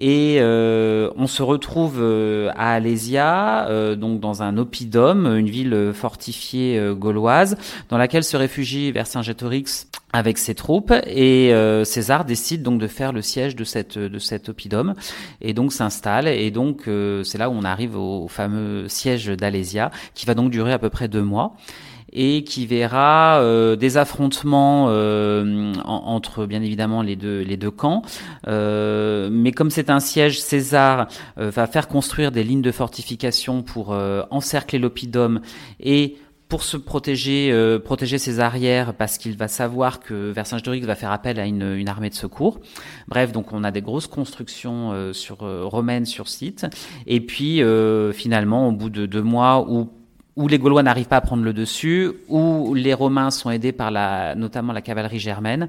Et 0.00 0.38
euh, 0.40 1.10
on 1.16 1.26
se 1.26 1.42
retrouve 1.42 1.98
euh, 2.00 2.50
à 2.56 2.72
Alésia, 2.72 3.66
euh, 3.68 3.96
donc 3.96 4.18
dans 4.18 4.42
un 4.42 4.56
oppidum, 4.56 5.26
une 5.36 5.50
ville 5.50 5.92
fortifiée 5.94 6.80
gauloise, 6.94 7.56
dans 7.90 7.98
laquelle 7.98 8.24
se 8.24 8.36
réfugie 8.36 8.90
Vercingétorix 8.92 9.88
avec 10.12 10.38
ses 10.38 10.54
troupes. 10.54 10.92
Et 11.06 11.52
César 11.84 12.24
décide 12.24 12.62
donc 12.62 12.80
de 12.80 12.86
faire 12.86 13.12
le 13.12 13.22
siège 13.22 13.56
de 13.56 13.64
cette 13.64 13.98
de 13.98 14.18
cet 14.18 14.48
oppidum, 14.48 14.94
et 15.40 15.52
donc 15.52 15.72
s'installe. 15.72 16.28
Et 16.28 16.50
donc 16.50 16.88
c'est 17.24 17.38
là 17.38 17.50
où 17.50 17.52
on 17.52 17.64
arrive 17.64 17.96
au 17.96 18.28
fameux 18.28 18.88
siège 18.88 19.26
d'Alésia, 19.26 19.90
qui 20.14 20.26
va 20.26 20.34
donc 20.34 20.50
durer 20.50 20.72
à 20.72 20.78
peu 20.78 20.90
près 20.90 21.08
deux 21.08 21.22
mois 21.22 21.54
et 22.12 22.44
qui 22.44 22.66
verra 22.66 23.40
euh, 23.40 23.76
des 23.76 23.96
affrontements 23.96 24.86
euh, 24.88 25.72
entre 25.84 26.46
bien 26.46 26.62
évidemment 26.62 27.02
les 27.02 27.16
deux 27.16 27.40
les 27.40 27.56
deux 27.56 27.70
camps. 27.70 28.02
Euh, 28.48 29.28
mais 29.30 29.52
comme 29.52 29.70
c'est 29.70 29.90
un 29.90 30.00
siège, 30.00 30.40
César 30.40 31.08
va 31.36 31.66
faire 31.66 31.88
construire 31.88 32.32
des 32.32 32.44
lignes 32.44 32.62
de 32.62 32.72
fortification 32.72 33.62
pour 33.62 33.96
encercler 34.30 34.78
l'oppidum 34.78 35.40
et 35.80 36.16
pour 36.50 36.62
se 36.62 36.76
protéger, 36.76 37.78
protéger 37.84 38.18
ses 38.18 38.40
arrières, 38.40 38.92
parce 38.92 39.16
qu'il 39.16 39.36
va 39.36 39.48
savoir 39.48 40.00
que 40.00 40.30
Vercingétorix 40.30 40.80
va 40.80 40.96
faire 40.96 41.12
appel 41.12 41.40
à 41.40 41.46
une, 41.46 41.88
armée 41.88 42.10
de 42.10 42.14
secours. 42.14 42.60
Bref, 43.08 43.32
donc 43.32 43.52
on 43.52 43.64
a 43.64 43.70
des 43.70 43.80
grosses 43.80 44.06
constructions 44.06 45.12
sur 45.14 45.38
romaines 45.38 46.04
sur 46.04 46.28
site. 46.28 46.66
Et 47.06 47.20
puis 47.20 47.62
finalement, 48.12 48.68
au 48.68 48.72
bout 48.72 48.90
de 48.90 49.06
deux 49.06 49.22
mois, 49.22 49.64
ou 49.70 49.88
où 50.36 50.48
les 50.48 50.58
Gaulois 50.58 50.82
n'arrivent 50.82 51.08
pas 51.08 51.16
à 51.16 51.20
prendre 51.20 51.42
le 51.42 51.52
dessus, 51.52 52.12
où 52.28 52.74
les 52.74 52.94
Romains 52.94 53.30
sont 53.30 53.50
aidés 53.50 53.72
par 53.72 53.90
la, 53.90 54.34
notamment 54.34 54.72
la 54.72 54.80
cavalerie 54.80 55.18
germaine. 55.18 55.68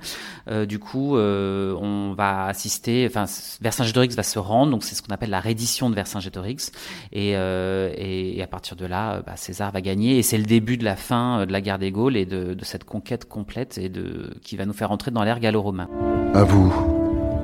Euh, 0.50 0.66
du 0.66 0.80
coup, 0.80 1.18
euh, 1.18 1.76
on 1.80 2.14
va 2.14 2.46
assister, 2.46 3.08
enfin, 3.10 3.26
Vercingétorix 3.62 4.16
va 4.16 4.24
se 4.24 4.40
rendre, 4.40 4.72
donc 4.72 4.84
c'est 4.84 4.96
ce 4.96 5.02
qu'on 5.02 5.14
appelle 5.14 5.30
la 5.30 5.40
reddition 5.40 5.90
de 5.90 5.96
Vercingétorix, 5.96 6.72
et, 7.12 7.36
euh, 7.36 7.92
et, 7.98 8.42
à 8.42 8.48
partir 8.48 8.76
de 8.76 8.86
là, 8.86 9.22
bah, 9.26 9.34
César 9.36 9.72
va 9.72 9.82
gagner, 9.82 10.20
et 10.20 10.24
c'est 10.24 10.38
le 10.38 10.46
début 10.46 10.78
de 10.78 10.84
la 10.84 10.96
fin 10.96 11.46
de 11.46 11.52
la 11.52 11.62
guerre 11.62 11.80
des 11.80 11.92
Gaules 11.92 12.16
et 12.16 12.26
de, 12.26 12.54
de 12.54 12.66
cette 12.66 12.84
conquête 12.84 13.28
complète 13.28 13.78
et 13.78 13.90
de 13.90 14.32
qui 14.42 14.58
va 14.58 14.66
nous 14.66 14.74
faire 14.74 14.92
entrer 14.92 15.12
dans 15.12 15.24
l'ère 15.24 15.40
gallo-romain. 15.40 15.90
À 16.34 16.44
vous, 16.44 16.74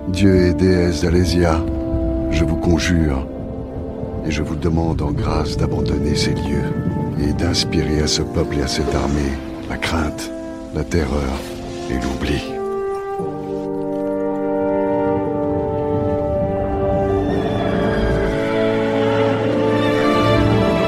Dieu 0.09 0.47
et 0.47 0.53
déesse 0.53 1.01
d'Alésia, 1.01 1.63
je 2.31 2.43
vous 2.43 2.57
conjure 2.57 3.27
et 4.25 4.31
je 4.31 4.43
vous 4.43 4.55
demande 4.55 5.01
en 5.01 5.11
grâce 5.11 5.57
d'abandonner 5.57 6.15
ces 6.15 6.33
lieux 6.33 6.63
et 7.19 7.33
d'inspirer 7.33 8.01
à 8.01 8.07
ce 8.07 8.21
peuple 8.21 8.57
et 8.57 8.63
à 8.63 8.67
cette 8.67 8.93
armée 8.93 9.33
la 9.69 9.77
crainte, 9.77 10.31
la 10.73 10.83
terreur 10.83 11.33
et 11.89 11.93
l'oubli. 11.93 12.41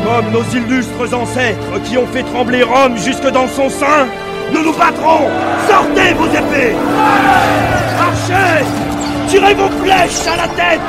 Comme 0.06 0.32
nos 0.32 0.44
illustres 0.44 1.14
ancêtres 1.14 1.82
qui 1.86 1.98
ont 1.98 2.08
fait 2.08 2.24
trembler 2.24 2.64
Rome 2.64 2.98
jusque 2.98 3.30
dans 3.32 3.48
son 3.48 3.70
sein, 3.70 4.08
nous 4.54 4.64
nous 4.64 4.74
battrons. 4.74 5.30
Sortez 5.68 6.14
vos 6.14 6.28
épées. 6.28 6.76
Archers 8.00 8.66
Tirez 9.30 9.54
vos 9.54 9.70
flèches 9.84 10.28
à 10.28 10.38
la 10.38 10.48
tête. 10.48 10.82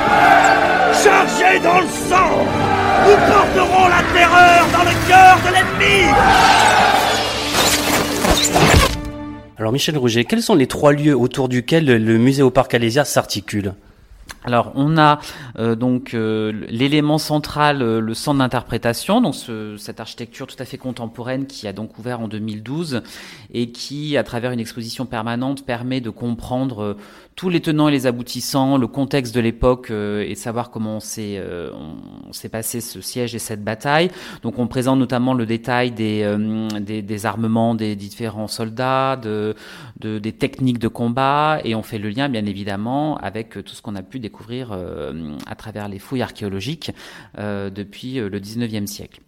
Chargez 1.03 1.59
dans 1.59 1.79
le 1.79 1.87
sang 2.09 2.70
nous 3.05 3.17
porterons 3.31 3.87
la 3.87 4.03
terreur 4.13 4.67
dans 4.71 4.83
le 4.83 4.95
cœur 5.07 5.37
de 5.45 5.53
l'ennemi. 5.53 6.11
Alors 9.57 9.71
Michel 9.71 9.97
Rouget, 9.97 10.25
quels 10.25 10.41
sont 10.41 10.55
les 10.55 10.67
trois 10.67 10.91
lieux 10.91 11.15
autour 11.15 11.47
duquel 11.49 11.85
le 11.85 12.17
musée 12.17 12.41
au 12.41 12.49
parc 12.49 12.73
Alésia 12.73 13.05
s'articule? 13.05 13.73
Alors 14.43 14.71
on 14.73 14.97
a 14.97 15.19
euh, 15.59 15.75
donc 15.75 16.13
euh, 16.13 16.51
l'élément 16.67 17.19
central, 17.19 17.83
euh, 17.83 17.99
le 17.99 18.13
centre 18.15 18.39
d'interprétation, 18.39 19.21
donc 19.21 19.35
cette 19.77 19.99
architecture 19.99 20.47
tout 20.47 20.55
à 20.57 20.65
fait 20.65 20.77
contemporaine 20.77 21.45
qui 21.45 21.67
a 21.67 21.73
donc 21.73 21.99
ouvert 21.99 22.21
en 22.21 22.27
2012 22.27 23.03
et 23.53 23.71
qui, 23.71 24.17
à 24.17 24.23
travers 24.23 24.51
une 24.51 24.59
exposition 24.59 25.05
permanente, 25.05 25.63
permet 25.63 26.01
de 26.01 26.09
comprendre 26.09 26.97
tous 27.35 27.49
les 27.49 27.61
tenants 27.61 27.87
et 27.87 27.91
les 27.91 28.07
aboutissants, 28.07 28.77
le 28.77 28.87
contexte 28.87 29.33
de 29.33 29.39
l'époque 29.39 29.89
et 29.89 30.29
de 30.29 30.35
savoir 30.35 30.69
comment 30.69 30.97
on 30.97 30.99
s'est 30.99 31.41
on 31.73 32.33
s'est 32.33 32.49
passé 32.49 32.81
ce 32.81 33.01
siège 33.01 33.35
et 33.35 33.39
cette 33.39 33.63
bataille. 33.63 34.11
Donc 34.43 34.59
on 34.59 34.67
présente 34.67 34.99
notamment 34.99 35.33
le 35.33 35.45
détail 35.45 35.91
des, 35.91 36.35
des, 36.81 37.01
des, 37.01 37.25
armements 37.25 37.73
des 37.73 37.95
différents 37.95 38.47
soldats, 38.47 39.15
de, 39.15 39.55
de, 39.99 40.19
des 40.19 40.33
techniques 40.33 40.79
de 40.79 40.87
combat 40.87 41.59
et 41.63 41.73
on 41.73 41.83
fait 41.83 41.99
le 41.99 42.09
lien 42.09 42.27
bien 42.29 42.45
évidemment 42.45 43.17
avec 43.17 43.63
tout 43.63 43.73
ce 43.73 43.81
qu'on 43.81 43.95
a 43.95 44.01
pu 44.03 44.19
découvrir 44.19 44.30
euh, 44.49 45.35
à 45.45 45.55
travers 45.55 45.87
les 45.87 45.99
fouilles 45.99 46.21
archéologiques 46.21 46.91
euh, 47.37 47.69
depuis 47.69 48.19
euh, 48.19 48.29
le 48.29 48.39
19e 48.39 48.87
siècle. 48.87 49.21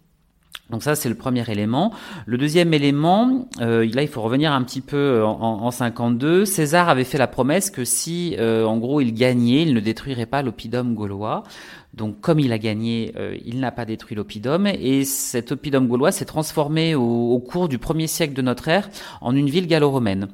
Donc 0.70 0.82
ça, 0.82 0.94
c'est 0.94 1.10
le 1.10 1.14
premier 1.14 1.48
élément. 1.50 1.92
Le 2.24 2.38
deuxième 2.38 2.72
élément, 2.72 3.48
là, 3.58 3.84
il 3.84 4.08
faut 4.08 4.22
revenir 4.22 4.50
un 4.50 4.62
petit 4.62 4.80
peu 4.80 5.22
en, 5.22 5.62
en, 5.62 5.70
52. 5.70 6.46
César 6.46 6.88
avait 6.88 7.04
fait 7.04 7.18
la 7.18 7.26
promesse 7.26 7.70
que 7.70 7.84
si, 7.84 8.34
en 8.40 8.78
gros, 8.78 9.02
il 9.02 9.12
gagnait, 9.12 9.62
il 9.62 9.74
ne 9.74 9.80
détruirait 9.80 10.24
pas 10.24 10.40
l'oppidum 10.40 10.94
gaulois. 10.94 11.42
Donc, 11.96 12.20
comme 12.20 12.40
il 12.40 12.52
a 12.52 12.58
gagné, 12.58 13.12
euh, 13.16 13.36
il 13.44 13.60
n'a 13.60 13.70
pas 13.70 13.84
détruit 13.84 14.16
l'oppidum. 14.16 14.66
Et 14.66 15.04
cet 15.04 15.52
oppidum 15.52 15.86
gaulois 15.86 16.10
s'est 16.10 16.24
transformé 16.24 16.94
au, 16.94 17.38
cours 17.38 17.68
du 17.68 17.78
premier 17.78 18.06
siècle 18.06 18.34
de 18.34 18.42
notre 18.42 18.68
ère 18.68 18.88
en 19.20 19.34
une 19.36 19.48
ville 19.48 19.66
gallo-romaine. 19.66 20.28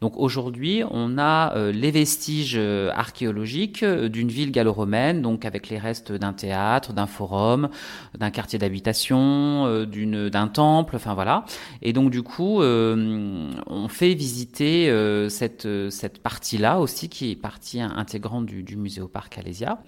Donc 0.00 0.14
aujourd'hui, 0.16 0.82
on 0.90 1.18
a 1.18 1.54
euh, 1.56 1.72
les 1.72 1.90
vestiges 1.90 2.54
euh, 2.56 2.90
archéologiques 2.94 3.84
d'une 3.84 4.28
ville 4.28 4.50
gallo-romaine, 4.50 5.20
donc 5.20 5.44
avec 5.44 5.68
les 5.68 5.78
restes 5.78 6.12
d'un 6.12 6.32
théâtre, 6.32 6.94
d'un 6.94 7.06
forum, 7.06 7.68
d'un 8.16 8.30
quartier 8.30 8.58
d'habitation, 8.58 9.84
d'un 9.84 10.48
temple, 10.48 10.96
enfin 10.96 11.14
voilà. 11.14 11.44
Et 11.82 11.92
donc 11.92 12.10
du 12.10 12.22
coup, 12.22 12.62
on 12.62 13.88
fait 13.88 14.14
visiter 14.14 14.90
cette 15.28 15.68
cette 15.90 16.22
partie-là 16.22 16.80
aussi, 16.80 17.08
qui 17.10 17.32
est 17.32 17.36
partie 17.36 17.80
intégrante 17.80 18.46
du, 18.46 18.62
du 18.62 18.76
musée 18.76 19.02
au 19.02 19.08
parc 19.08 19.36
Alésia. 19.36 19.82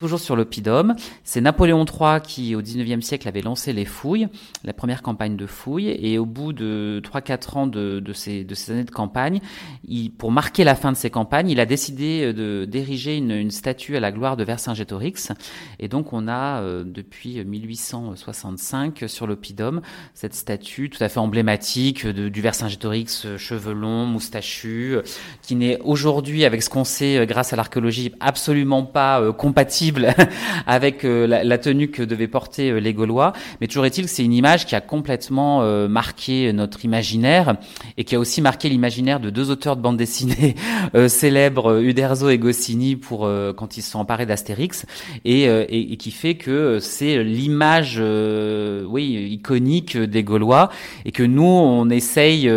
Toujours 0.00 0.20
sur 0.20 0.34
l'oppidum, 0.34 0.67
c'est 1.24 1.40
Napoléon 1.40 1.84
III 1.84 2.20
qui, 2.22 2.54
au 2.54 2.62
XIXe 2.62 3.04
siècle, 3.04 3.28
avait 3.28 3.42
lancé 3.42 3.72
les 3.72 3.84
fouilles, 3.84 4.28
la 4.64 4.72
première 4.72 5.02
campagne 5.02 5.36
de 5.36 5.46
fouilles, 5.46 5.88
et 5.88 6.18
au 6.18 6.26
bout 6.26 6.52
de 6.52 7.00
3-4 7.04 7.58
ans 7.58 7.66
de, 7.66 8.00
de, 8.00 8.12
ces, 8.12 8.44
de 8.44 8.54
ces 8.54 8.72
années 8.72 8.84
de 8.84 8.90
campagne, 8.90 9.40
il, 9.86 10.10
pour 10.10 10.30
marquer 10.30 10.64
la 10.64 10.74
fin 10.74 10.92
de 10.92 10.96
ses 10.96 11.10
campagnes, 11.10 11.50
il 11.50 11.60
a 11.60 11.66
décidé 11.66 12.24
euh, 12.24 12.32
de 12.32 12.64
d'ériger 12.64 13.16
une, 13.16 13.30
une, 13.30 13.50
statue 13.50 13.96
à 13.96 14.00
la 14.00 14.12
gloire 14.12 14.36
de 14.36 14.44
Vercingétorix. 14.44 15.32
Et 15.78 15.88
donc, 15.88 16.12
on 16.12 16.28
a 16.28 16.60
euh, 16.60 16.84
depuis 16.84 17.44
1865 17.44 19.04
sur 19.06 19.26
l'oppidum 19.26 19.80
cette 20.14 20.34
statue 20.34 20.90
tout 20.90 21.02
à 21.02 21.08
fait 21.08 21.20
emblématique 21.20 22.06
de, 22.06 22.28
du 22.28 22.40
Vercingétorix, 22.40 23.24
euh, 23.24 23.38
cheveux 23.38 23.72
longs, 23.72 24.06
moustachu, 24.06 24.98
qui 25.42 25.54
n'est 25.54 25.78
aujourd'hui, 25.82 26.44
avec 26.44 26.62
ce 26.62 26.70
qu'on 26.70 26.84
sait 26.84 27.26
grâce 27.26 27.52
à 27.52 27.56
l'archéologie, 27.56 28.12
absolument 28.20 28.84
pas 28.84 29.32
compatible 29.32 30.14
avec 30.66 31.02
la, 31.02 31.44
la, 31.44 31.58
tenue 31.58 31.88
que 31.88 32.02
devaient 32.02 32.28
porter 32.28 32.80
les 32.80 32.94
Gaulois. 32.94 33.32
Mais 33.60 33.66
toujours 33.66 33.86
est-il 33.86 34.04
que 34.04 34.10
c'est 34.10 34.24
une 34.24 34.32
image 34.32 34.66
qui 34.66 34.74
a 34.74 34.80
complètement 34.80 35.62
marqué 35.88 36.52
notre 36.52 36.84
imaginaire 36.84 37.56
et 37.96 38.04
qui 38.04 38.14
a 38.14 38.18
aussi 38.18 38.40
marqué 38.40 38.68
l'imaginaire 38.68 39.20
de 39.20 39.30
deux 39.30 39.50
auteurs 39.50 39.76
de 39.76 39.82
bande 39.82 39.96
dessinée 39.96 40.54
euh, 40.94 41.08
célèbres, 41.08 41.72
euh, 41.72 41.82
Uderzo 41.82 42.28
et 42.30 42.38
Goscinny, 42.38 42.96
pour 42.96 43.26
euh, 43.26 43.52
quand 43.52 43.76
ils 43.76 43.82
se 43.82 43.90
sont 43.90 43.98
emparés 43.98 44.26
d'Astérix, 44.26 44.86
et, 45.24 45.42
et, 45.42 45.92
et, 45.92 45.96
qui 45.96 46.10
fait 46.10 46.34
que 46.34 46.78
c'est 46.80 47.22
l'image, 47.22 48.00
oui, 48.86 49.28
iconique 49.30 49.96
des 49.96 50.22
Gaulois, 50.22 50.70
et 51.04 51.12
que 51.12 51.22
nous, 51.22 51.42
on 51.42 51.88
essaye 51.90 52.50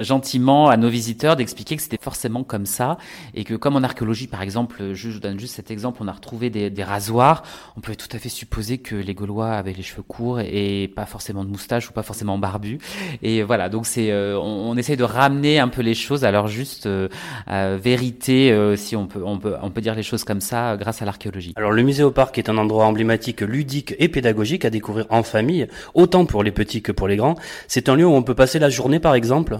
gentiment 0.00 0.68
à 0.68 0.76
nos 0.76 0.88
visiteurs 0.88 1.36
d'expliquer 1.36 1.76
que 1.76 1.82
c'était 1.82 1.98
forcément 2.00 2.44
comme 2.44 2.66
ça, 2.66 2.98
et 3.34 3.44
que 3.44 3.54
comme 3.54 3.76
en 3.76 3.82
archéologie, 3.82 4.26
par 4.26 4.42
exemple, 4.42 4.94
je 4.94 5.08
vous 5.08 5.20
donne 5.20 5.38
juste 5.38 5.54
cet 5.54 5.70
exemple, 5.70 5.98
on 6.02 6.08
a 6.08 6.12
retrouvé 6.12 6.50
des, 6.50 6.70
des 6.70 6.84
rasoirs, 6.84 7.35
on 7.76 7.80
peut 7.80 7.96
tout 7.96 8.08
à 8.14 8.18
fait 8.18 8.28
supposer 8.28 8.78
que 8.78 8.94
les 8.94 9.14
Gaulois 9.14 9.52
avaient 9.52 9.72
les 9.72 9.82
cheveux 9.82 10.02
courts 10.02 10.40
et 10.40 10.90
pas 10.94 11.06
forcément 11.06 11.44
de 11.44 11.50
moustache 11.50 11.90
ou 11.90 11.92
pas 11.92 12.02
forcément 12.02 12.38
barbu. 12.38 12.78
Et 13.22 13.42
voilà, 13.42 13.68
donc 13.68 13.86
c'est, 13.86 14.12
on, 14.12 14.70
on 14.70 14.76
essaye 14.76 14.96
de 14.96 15.04
ramener 15.04 15.58
un 15.58 15.68
peu 15.68 15.82
les 15.82 15.94
choses 15.94 16.24
à 16.24 16.30
leur 16.30 16.48
juste 16.48 16.86
euh, 16.86 17.78
vérité, 17.80 18.52
euh, 18.52 18.76
si 18.76 18.96
on 18.96 19.06
peut, 19.06 19.22
on 19.24 19.38
peut, 19.38 19.54
on 19.62 19.70
peut 19.70 19.80
dire 19.80 19.94
les 19.94 20.02
choses 20.02 20.24
comme 20.24 20.40
ça, 20.40 20.72
euh, 20.72 20.76
grâce 20.76 21.02
à 21.02 21.04
l'archéologie. 21.04 21.52
Alors 21.56 21.72
le 21.72 21.82
musée 21.82 22.02
au 22.02 22.10
parc 22.10 22.38
est 22.38 22.48
un 22.48 22.58
endroit 22.58 22.84
emblématique, 22.84 23.40
ludique 23.40 23.94
et 23.98 24.08
pédagogique 24.08 24.64
à 24.64 24.70
découvrir 24.70 25.06
en 25.10 25.22
famille, 25.22 25.66
autant 25.94 26.26
pour 26.26 26.42
les 26.42 26.52
petits 26.52 26.82
que 26.82 26.92
pour 26.92 27.08
les 27.08 27.16
grands. 27.16 27.36
C'est 27.68 27.88
un 27.88 27.96
lieu 27.96 28.06
où 28.06 28.12
on 28.12 28.22
peut 28.22 28.34
passer 28.34 28.58
la 28.58 28.70
journée, 28.70 29.00
par 29.00 29.14
exemple? 29.14 29.58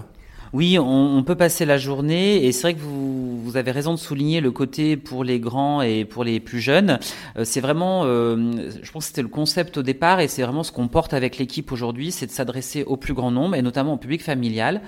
Oui, 0.53 0.77
on, 0.79 1.23
peut 1.23 1.35
passer 1.35 1.65
la 1.65 1.77
journée 1.77 2.45
et 2.45 2.51
c'est 2.51 2.61
vrai 2.61 2.73
que 2.73 2.79
vous, 2.79 3.41
vous, 3.41 3.57
avez 3.57 3.71
raison 3.71 3.93
de 3.93 3.99
souligner 3.99 4.39
le 4.39 4.51
côté 4.51 4.95
pour 4.95 5.23
les 5.23 5.39
grands 5.39 5.81
et 5.81 6.05
pour 6.05 6.23
les 6.23 6.39
plus 6.39 6.61
jeunes. 6.61 6.99
Euh, 7.37 7.43
c'est 7.43 7.59
vraiment, 7.59 8.03
euh, 8.05 8.69
je 8.81 8.91
pense 8.91 9.05
que 9.05 9.07
c'était 9.09 9.21
le 9.21 9.27
concept 9.27 9.77
au 9.77 9.83
départ 9.83 10.19
et 10.19 10.27
c'est 10.27 10.43
vraiment 10.43 10.63
ce 10.63 10.71
qu'on 10.71 10.87
porte 10.87 11.13
avec 11.13 11.37
l'équipe 11.37 11.71
aujourd'hui, 11.71 12.11
c'est 12.11 12.27
de 12.27 12.31
s'adresser 12.31 12.83
au 12.83 12.95
plus 12.95 13.13
grand 13.13 13.31
nombre 13.31 13.55
et 13.55 13.61
notamment 13.61 13.93
au 13.93 13.97
public 13.97 14.23
familial 14.23 14.81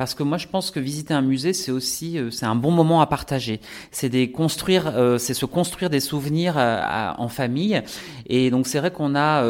parce 0.00 0.14
que 0.14 0.22
moi 0.22 0.38
je 0.38 0.46
pense 0.46 0.70
que 0.70 0.80
visiter 0.80 1.12
un 1.12 1.20
musée 1.20 1.52
c'est 1.52 1.70
aussi 1.70 2.16
euh, 2.16 2.30
c'est 2.30 2.46
un 2.46 2.54
bon 2.54 2.70
moment 2.70 3.02
à 3.02 3.06
partager. 3.06 3.60
C'est 3.90 4.08
des 4.08 4.30
construire 4.30 4.94
euh, 4.96 5.18
c'est 5.18 5.34
se 5.34 5.44
construire 5.44 5.90
des 5.90 6.00
souvenirs 6.00 6.54
euh, 6.56 7.12
en 7.18 7.28
famille. 7.28 7.82
Et 8.26 8.50
donc 8.50 8.66
c'est 8.66 8.78
vrai 8.78 8.92
qu'on 8.92 9.14
a 9.14 9.44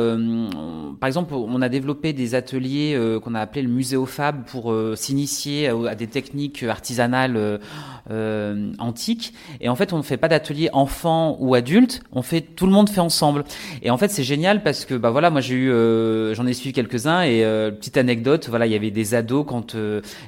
par 0.99 1.07
exemple 1.07 1.35
on 1.35 1.63
a 1.63 1.69
développé 1.69 2.13
des 2.13 2.35
ateliers 2.35 2.99
qu'on 3.23 3.35
a 3.35 3.41
appelé 3.41 3.63
le 3.63 3.69
muséophab 3.69 4.45
pour 4.47 4.75
s'initier 4.97 5.69
à, 5.69 5.95
des 5.95 6.07
techniques 6.07 6.63
artisanales 6.63 7.61
antiques. 8.79 9.35
Et 9.61 9.69
en 9.69 9.77
fait 9.77 9.93
on 9.93 9.99
ne 9.99 10.03
fait 10.03 10.17
pas 10.17 10.29
d'atelier 10.29 10.71
enfant 10.73 11.37
ou 11.41 11.55
adulte. 11.55 12.03
On 12.11 12.23
fait 12.23 12.41
tout 12.41 12.65
le 12.65 12.73
monde 12.73 12.89
fait 12.89 13.03
ensemble. 13.03 13.45
Et 13.83 13.91
en 13.91 13.99
fait 13.99 14.09
c'est 14.09 14.25
génial 14.25 14.63
parce 14.63 14.87
que 14.87 14.95
bah 14.95 15.11
voilà 15.11 15.29
moi 15.29 15.43
j'ai 15.43 15.57
eu 15.57 16.35
j'en 16.35 16.47
ai 16.47 16.55
suivi 16.55 16.73
quelques-uns. 16.73 17.23
Et 17.23 17.43
petite 17.79 17.99
anecdote 17.99 18.49
voilà 18.49 18.65
il 18.65 18.73
y 18.73 18.77
avait 18.77 18.91
des 18.91 19.15
ados 19.15 19.45
quand 19.47 19.77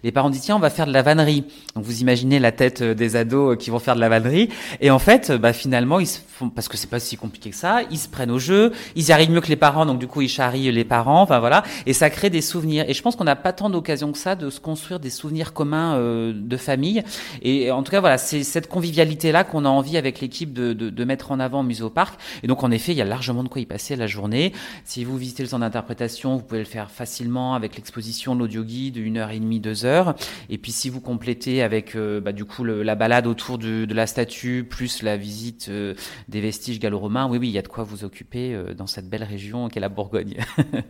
les 0.05 0.12
les 0.12 0.14
parents 0.14 0.29
disent 0.29 0.42
tiens 0.42 0.57
on 0.57 0.59
va 0.59 0.68
faire 0.68 0.87
de 0.87 0.92
la 0.92 1.01
vannerie. 1.01 1.44
Donc 1.75 1.85
vous 1.85 2.03
imaginez 2.03 2.38
la 2.38 2.53
tête 2.53 2.83
euh, 2.83 2.92
des 2.92 3.16
ados 3.16 3.55
euh, 3.55 3.57
qui 3.57 3.70
vont 3.70 3.79
faire 3.79 3.94
de 3.94 4.01
la 4.01 4.11
vannerie. 4.11 4.51
Et 4.83 4.90
en 4.90 4.98
fait 4.98 5.31
euh, 5.31 5.38
bah 5.38 5.55
finalement 5.55 6.01
ils 6.01 6.07
se 6.07 6.18
font 6.29 6.51
parce 6.51 6.68
que 6.68 6.77
c'est 6.77 6.90
pas 6.90 7.01
si 7.01 7.16
compliqué 7.16 7.48
que 7.48 7.57
ça, 7.57 7.81
ils 7.90 7.96
se 7.96 8.09
prennent 8.09 8.31
au 8.31 8.38
jeu, 8.38 8.72
ils 8.94 9.09
y 9.09 9.12
arrivent 9.12 9.31
mieux 9.31 9.40
que 9.40 9.48
les 9.48 9.57
parents 9.57 9.87
donc 9.87 9.98
du 9.98 10.07
coup 10.07 10.20
ils 10.20 10.29
charrient 10.29 10.70
les 10.70 10.85
parents, 10.85 11.22
enfin 11.22 11.38
voilà. 11.38 11.62
Et 11.87 11.94
ça 11.94 12.11
crée 12.11 12.29
des 12.29 12.42
souvenirs. 12.42 12.85
Et 12.88 12.92
je 12.92 13.01
pense 13.01 13.16
qu'on 13.16 13.25
n'a 13.25 13.37
pas 13.37 13.55
tant 13.55 13.70
d'occasion 13.70 14.12
que 14.12 14.18
ça 14.18 14.35
de 14.35 14.51
se 14.51 14.61
construire 14.61 15.01
des 15.01 15.09
souvenirs 15.09 15.55
communs 15.55 15.98
de 15.98 16.57
famille. 16.59 17.03
Et 17.40 17.70
en 17.70 17.83
tout 17.83 17.90
cas 17.90 18.01
voilà 18.01 18.18
c'est 18.18 18.42
cette 18.42 18.68
convivialité 18.68 19.33
là 19.33 19.44
qu'on 19.44 19.64
a 19.64 19.70
envie 19.70 19.96
avec 19.96 20.20
l'équipe 20.20 20.53
de, 20.53 20.75
de, 20.75 20.90
de, 20.90 21.05
mettre 21.05 21.33
en 21.33 21.40
avant 21.40 21.61
au 21.61 21.62
musée 21.62 21.85
au 21.85 21.90
parc. 21.90 22.20
Et 22.42 22.48
donc 22.48 22.62
en 22.62 22.70
effet 22.70 22.92
il 22.92 22.98
y 22.98 23.03
a 23.03 23.07
largement 23.07 23.44
de 23.44 23.48
quoi 23.48 23.62
y 23.62 23.66
passer 23.66 23.96
la 23.96 24.07
journée. 24.07 24.53
Si 24.85 25.05
vous 25.05 25.16
visitez 25.16 25.42
le 25.42 25.48
centre 25.48 25.61
d'interprétation 25.61 26.37
vous 26.37 26.42
pouvez 26.42 26.61
le 26.61 26.66
faire 26.66 26.90
facilement 26.90 27.55
avec 27.55 27.77
l'exposition 27.77 28.35
l'audio 28.35 28.62
guide 28.62 28.98
une 28.98 29.16
heure 29.16 29.31
et 29.31 29.40
demie 29.40 29.59
deux 29.59 29.87
heures 29.87 30.02
et 30.49 30.59
puis 30.59 30.73
si 30.73 30.88
vous 30.88 31.01
complétez 31.01 31.62
avec 31.62 31.95
euh, 31.95 32.21
bah, 32.21 32.33
du 32.33 32.45
coup 32.45 32.65
la 32.65 32.95
balade 32.95 33.27
autour 33.27 33.59
de, 33.59 33.85
de, 33.85 33.95
la 33.95 34.07
statue 34.07 34.65
plus 34.65 35.03
la 35.03 35.17
visite 35.17 35.67
euh, 35.69 35.95
des 36.29 36.41
vestiges 36.41 36.79
gallo-romains, 36.79 37.29
oui 37.29 37.38
oui, 37.38 37.49
il 37.49 37.53
y 37.53 37.59
a 37.59 37.62
de 37.62 37.69
quoi 37.69 37.85
vous 37.85 38.05
occuper 38.05 38.55
euh, 38.55 38.75
dans 38.75 38.87
cette 38.87 39.09
belle 39.09 39.25
région 39.25 39.69
qu'est 39.69 39.81
la 39.81 39.88
Bourgogne. 39.88 40.37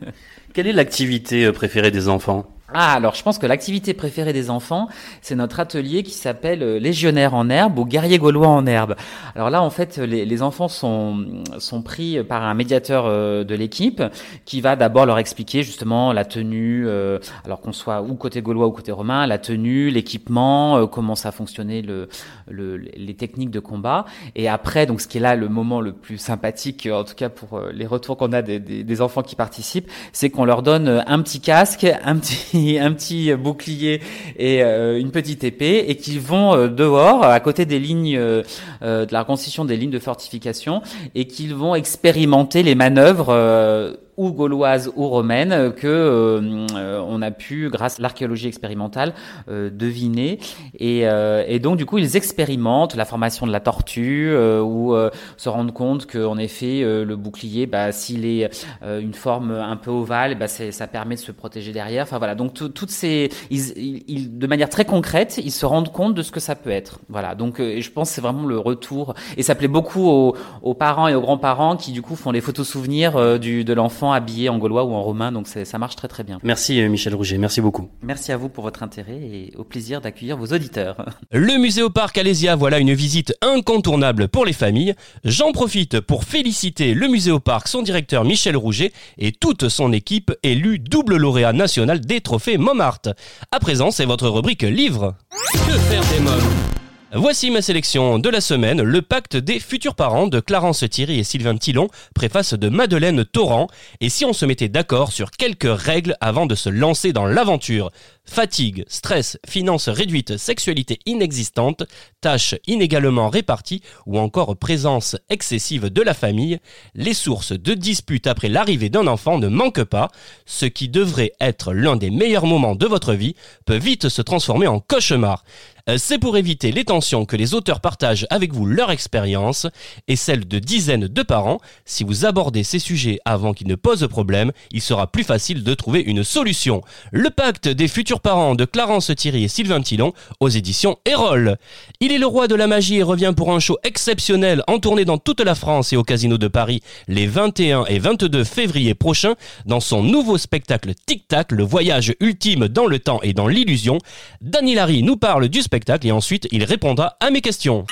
Quelle 0.55 0.67
est 0.67 0.73
l'activité 0.73 1.51
préférée 1.53 1.91
des 1.91 2.09
enfants? 2.09 2.47
Ah, 2.75 2.93
alors 2.95 3.15
je 3.15 3.23
pense 3.23 3.39
que 3.39 3.47
l'activité 3.47 3.95
préférée 3.95 4.33
des 4.33 4.51
enfants, 4.51 4.89
c'est 5.21 5.35
notre 5.35 5.61
atelier 5.61 6.03
qui 6.03 6.13
s'appelle 6.13 6.63
euh, 6.63 6.79
Légionnaire 6.79 7.35
en 7.35 7.49
herbe 7.51 7.79
ou 7.79 7.85
Guerrier 7.85 8.19
gaulois 8.19 8.49
en 8.49 8.67
herbe. 8.67 8.95
Alors 9.35 9.51
là, 9.51 9.63
en 9.63 9.71
fait, 9.71 9.99
les, 9.99 10.43
enfants 10.43 10.69
sont, 10.69 11.43
sont 11.59 11.83
pris 11.83 12.23
par 12.25 12.43
un 12.43 12.55
médiateur 12.55 13.05
euh, 13.07 13.45
de 13.45 13.55
l'équipe 13.55 14.03
qui 14.45 14.61
va 14.61 14.77
d'abord 14.77 15.07
leur 15.07 15.19
expliquer 15.19 15.63
justement 15.63 16.13
la 16.13 16.25
tenue, 16.25 16.85
euh, 16.87 17.19
alors 17.45 17.61
qu'on 17.61 17.73
soit 17.73 18.03
ou 18.03 18.15
côté 18.15 18.43
gaulois 18.43 18.67
ou 18.67 18.73
côté 18.73 18.93
romain, 18.93 19.27
la 19.27 19.39
tenue, 19.39 19.91
l'équipement, 19.91 20.87
comment 20.87 21.15
ça 21.15 21.33
fonctionnait, 21.33 21.83
le, 21.83 22.09
le, 22.49 22.77
les 22.77 23.15
techniques 23.15 23.51
de 23.51 23.61
combat. 23.61 24.05
Et 24.35 24.49
après, 24.49 24.87
donc 24.87 25.01
ce 25.01 25.09
qui 25.09 25.19
est 25.19 25.21
là 25.21 25.37
le 25.37 25.49
moment 25.49 25.81
le 25.81 25.93
plus 25.93 26.19
sympathique, 26.19 26.89
en 26.91 27.05
tout 27.05 27.15
cas 27.15 27.29
pour 27.29 27.61
les 27.73 27.87
retours 27.87 28.17
qu'on 28.17 28.33
a 28.33 28.43
des, 28.43 28.59
des, 28.59 28.85
des 28.85 29.01
enfants 29.01 29.23
qui 29.23 29.37
participent, 29.37 29.91
c'est 30.13 30.31
qu'on 30.31 30.45
leur 30.45 30.63
donne 30.63 31.03
un 31.07 31.23
petit 31.23 31.41
casque, 31.41 31.87
un 32.05 32.17
petit 32.17 32.62
un 32.81 32.93
petit 32.93 33.35
bouclier 33.35 34.01
et 34.39 34.63
euh, 34.63 34.99
une 34.99 35.11
petite 35.11 35.45
épée 35.45 35.85
et 35.89 35.97
qui 35.97 36.19
vont 36.19 36.55
euh, 36.55 36.69
dehors 36.69 37.25
à 37.25 37.39
côté 37.41 37.67
des 37.67 37.79
lignes 37.79 38.17
euh, 38.17 38.43
de 38.81 39.13
la 39.13 39.21
reconstitution 39.21 39.65
des 39.65 39.77
lignes 39.77 39.91
de 39.91 39.99
fortification 39.99 40.83
et 41.15 41.27
qu'ils 41.27 41.55
vont 41.55 41.75
expérimenter 41.75 42.63
les 42.63 42.75
manœuvres 42.75 43.97
ou 44.17 44.31
gauloise 44.33 44.93
ou 44.97 45.09
romaine 45.09 45.73
que 45.73 45.87
euh, 45.87 47.03
on 47.07 47.23
a 47.23 47.31
pu, 47.31 47.71
grâce 47.71 47.99
à 47.99 48.03
l'archéologie 48.03 48.47
expérimentale, 48.47 49.15
euh, 49.49 49.71
deviner. 49.71 50.39
Et, 50.79 51.09
euh, 51.09 51.45
et, 51.47 51.59
donc 51.59 51.79
du 51.79 51.87
coup, 51.87 51.99
ils 51.99 52.17
expérimentent 52.17 52.95
la 52.95 53.05
formation 53.05 53.47
de 53.47 53.53
la 53.53 53.61
tortue 53.61 54.33
ou 54.33 54.95
se 55.37 55.49
rendent 55.49 55.73
compte 55.73 56.07
qu'en 56.07 56.37
effet, 56.39 56.83
le 56.83 57.17
bouclier, 57.17 57.67
bah, 57.67 57.93
s'il 57.93 58.27
est 58.27 58.67
une 58.83 59.15
forme 59.15 59.53
un 59.53 59.77
peu 59.77 59.91
ovale, 59.91 60.37
bah, 60.37 60.49
ça 60.49 60.87
permet 60.87 61.15
de 61.15 61.21
se 61.21 61.33
protéger 61.33 61.73
derrière. 61.73 62.05
Enfin 62.05 62.19
voilà, 62.19 62.35
donc 62.35 62.53
toutes 62.55 62.91
ces, 62.91 63.31
ils, 63.51 64.03
ils, 64.09 64.39
de 64.39 64.47
manière 64.47 64.69
très 64.69 64.85
concrète, 64.85 65.41
ils 65.43 65.53
se 65.53 65.67
rendent 65.67 65.93
compte 65.93 66.15
de 66.15 66.23
ce 66.23 66.33
que 66.33 66.41
ça 66.41 66.55
peut 66.55 66.71
être. 66.71 67.01
Voilà, 67.09 67.35
donc 67.35 67.59
je 67.59 67.91
pense 67.91 68.11
c'est 68.11 68.21
vraiment 68.21 68.47
le 68.47 68.59
retour. 68.59 69.15
Et 69.37 69.43
ça 69.43 69.55
plaît 69.55 69.69
beaucoup 69.69 70.09
aux, 70.09 70.37
aux 70.63 70.75
parents 70.75 71.09
et 71.09 71.15
aux 71.15 71.21
grands-parents 71.21 71.77
qui 71.77 71.93
du 71.93 72.03
coup 72.03 72.17
font 72.17 72.33
les 72.33 72.41
photos 72.41 72.69
souvenirs 72.69 73.39
du, 73.39 73.65
de 73.65 73.73
l'enfant 73.73 74.02
enfants 74.03 74.13
habillés 74.13 74.49
en 74.49 74.59
gaulois 74.59 74.85
ou 74.85 74.93
en 74.95 75.03
romain, 75.03 75.31
donc 75.33 75.47
ça 75.47 75.79
marche 75.79 75.97
très 75.97 76.09
très 76.09 76.25
bien. 76.25 76.39
Merci 76.43 76.81
euh, 76.81 76.89
Michel 76.89 77.15
Rouget, 77.15 77.39
merci 77.39 77.61
beaucoup. 77.61 77.89
Merci 78.03 78.33
à 78.33 78.37
vous 78.37 78.49
pour 78.49 78.65
votre 78.65 78.83
intérêt 78.83 79.17
et 79.17 79.53
au 79.57 79.65
plaisir 79.65 80.01
d'accueillir 80.01 80.37
vos 80.37 80.47
auditeurs. 80.47 81.07
Le 81.33 81.59
musée 81.59 81.83
au 81.83 81.91
parc 81.91 82.19
Alésia, 82.19 82.57
voilà 82.57 82.79
une 82.79 82.95
visite 82.95 83.35
incontournable 83.43 84.29
pour 84.29 84.45
les 84.45 84.53
familles. 84.53 84.95
J'en 85.25 85.53
profite 85.53 86.01
pour 86.01 86.25
féliciter 86.25 86.95
le 86.95 87.07
musée 87.07 87.31
au 87.31 87.41
parc, 87.41 87.69
son 87.69 87.83
directeur 87.83 88.25
Michel 88.25 88.57
Rouget 88.57 88.93
et 89.19 89.33
toute 89.33 89.69
son 89.69 89.93
équipe 89.93 90.33
élue 90.43 90.79
double 90.79 91.17
lauréat 91.17 91.53
national 91.53 92.01
des 92.01 92.21
trophées 92.21 92.59
Montmartre. 92.59 93.11
À 93.53 93.61
présent, 93.61 93.91
c'est 93.91 94.05
votre 94.05 94.29
rubrique 94.29 94.63
livre. 94.63 95.15
Que 95.53 95.79
faire 95.79 96.03
des 96.13 96.21
mômes? 96.21 96.82
Voici 97.15 97.51
ma 97.51 97.61
sélection 97.61 98.19
de 98.19 98.31
la 98.31 98.41
semaine, 98.41 98.81
Le 98.81 99.03
pacte 99.03 99.37
des 99.37 99.61
futurs 99.61 99.95
parents 99.95 100.29
de 100.29 100.41
Clarence 100.41 100.83
Thierry 100.89 101.19
et 101.19 101.25
Sylvain 101.25 101.59
Tillon, 101.59 101.89
préface 102.15 102.55
de 102.55 102.71
Madeleine 102.71 103.27
Torrent. 103.27 103.67
Et 104.01 104.09
si 104.09 104.25
on 104.25 104.33
se 104.33 104.47
mettait 104.47 104.71
d'accord 104.71 105.13
sur 105.13 105.31
quelques 105.31 105.69
règles 105.69 106.17
avant 106.23 106.47
de 106.47 106.55
se 106.55 106.71
lancer 106.71 107.13
dans 107.13 107.27
l'aventure? 107.27 107.91
Fatigue, 108.25 108.85
stress, 108.89 109.37
finances 109.47 109.91
réduites, 109.91 110.39
sexualité 110.39 111.01
inexistante, 111.05 111.83
tâches 112.23 112.55
inégalement 112.67 113.29
réparties 113.29 113.83
ou 114.07 114.19
encore 114.19 114.57
présence 114.57 115.17
excessive 115.29 115.91
de 115.91 116.01
la 116.01 116.15
famille, 116.15 116.61
les 116.95 117.15
sources 117.15 117.53
de 117.53 117.75
disputes 117.75 118.27
après 118.27 118.49
l'arrivée 118.49 118.89
d'un 118.89 119.07
enfant 119.07 119.39
ne 119.39 119.49
manquent 119.49 119.85
pas. 119.85 120.09
Ce 120.47 120.65
qui 120.65 120.89
devrait 120.89 121.33
être 121.41 121.75
l'un 121.75 121.97
des 121.97 122.11
meilleurs 122.11 122.47
moments 122.47 122.77
de 122.77 122.87
votre 122.87 123.13
vie 123.13 123.35
peut 123.67 123.77
vite 123.77 124.09
se 124.09 124.23
transformer 124.23 124.67
en 124.67 124.81
cauchemar. 124.81 125.45
Euh, 125.89 125.97
c'est 125.99 126.19
pour 126.19 126.37
éviter 126.37 126.71
les 126.71 126.85
tensions 126.85 127.25
que 127.25 127.37
les 127.37 127.55
auteurs 127.55 127.81
partagent 127.81 128.27
avec 128.31 128.53
vous 128.53 128.67
leur 128.67 128.91
expérience 128.91 129.67
et 130.07 130.17
celle 130.17 130.47
de 130.47 130.59
dizaines 130.59 131.09
de 131.09 131.23
parents. 131.23 131.61
Si 131.85 132.05
vous 132.05 132.25
abordez 132.25 132.63
ces 132.63 132.79
sujets 132.79 133.19
avant 133.25 133.53
qu'ils 133.53 133.67
ne 133.67 133.75
posent 133.75 134.07
problème, 134.09 134.53
il 134.71 134.81
sera 134.81 135.07
plus 135.09 135.25
facile 135.25 135.65
de 135.65 135.75
trouver 135.75 136.01
une 136.01 136.23
solution. 136.23 136.83
Le 137.11 137.31
pacte 137.31 137.69
des 137.69 137.89
futurs 137.89 138.21
parents 138.21 138.55
de 138.55 138.65
Clarence 138.65 139.11
Thierry 139.17 139.45
et 139.45 139.49
Sylvain 139.49 139.81
Tillon 139.81 140.13
aux 140.39 140.49
éditions 140.49 140.99
Erol. 141.05 141.57
Il 142.01 142.13
est 142.13 142.19
le 142.19 142.27
roi 142.27 142.47
de 142.47 142.55
la 142.55 142.69
magie 142.69 142.97
et 142.97 143.03
revient 143.03 143.33
pour 143.37 143.53
un 143.53 143.59
show 143.59 143.79
exceptionnel 143.83 144.63
en 144.69 144.79
tournée 144.79 145.05
dans 145.05 145.19
toute 145.19 145.41
la 145.41 145.55
France 145.55 145.93
et 145.93 145.97
au 145.97 146.05
Casino 146.05 146.39
de 146.39 146.49
Paris 146.49 146.81
les 147.09 147.27
21 147.27 147.87
et 147.87 147.99
22 147.99 148.45
février 148.45 148.95
prochains 148.95 149.35
dans 149.67 149.81
son 149.81 150.03
nouveau 150.03 150.39
spectacle 150.39 150.93
Tic 151.07 151.27
Tac, 151.27 151.51
le 151.51 151.65
voyage 151.65 152.15
ultime 152.21 152.69
dans 152.69 152.87
le 152.87 152.99
temps 153.01 153.21
et 153.23 153.33
dans 153.33 153.49
l'illusion. 153.49 153.99
Dani 154.41 154.75
Larry 154.75 155.03
nous 155.03 155.17
parle 155.17 155.49
du 155.49 155.63
et 156.03 156.13
ensuite 156.13 156.49
il 156.51 156.65
répondra 156.65 157.17
à 157.21 157.31
mes 157.31 157.41
questions. 157.41 157.87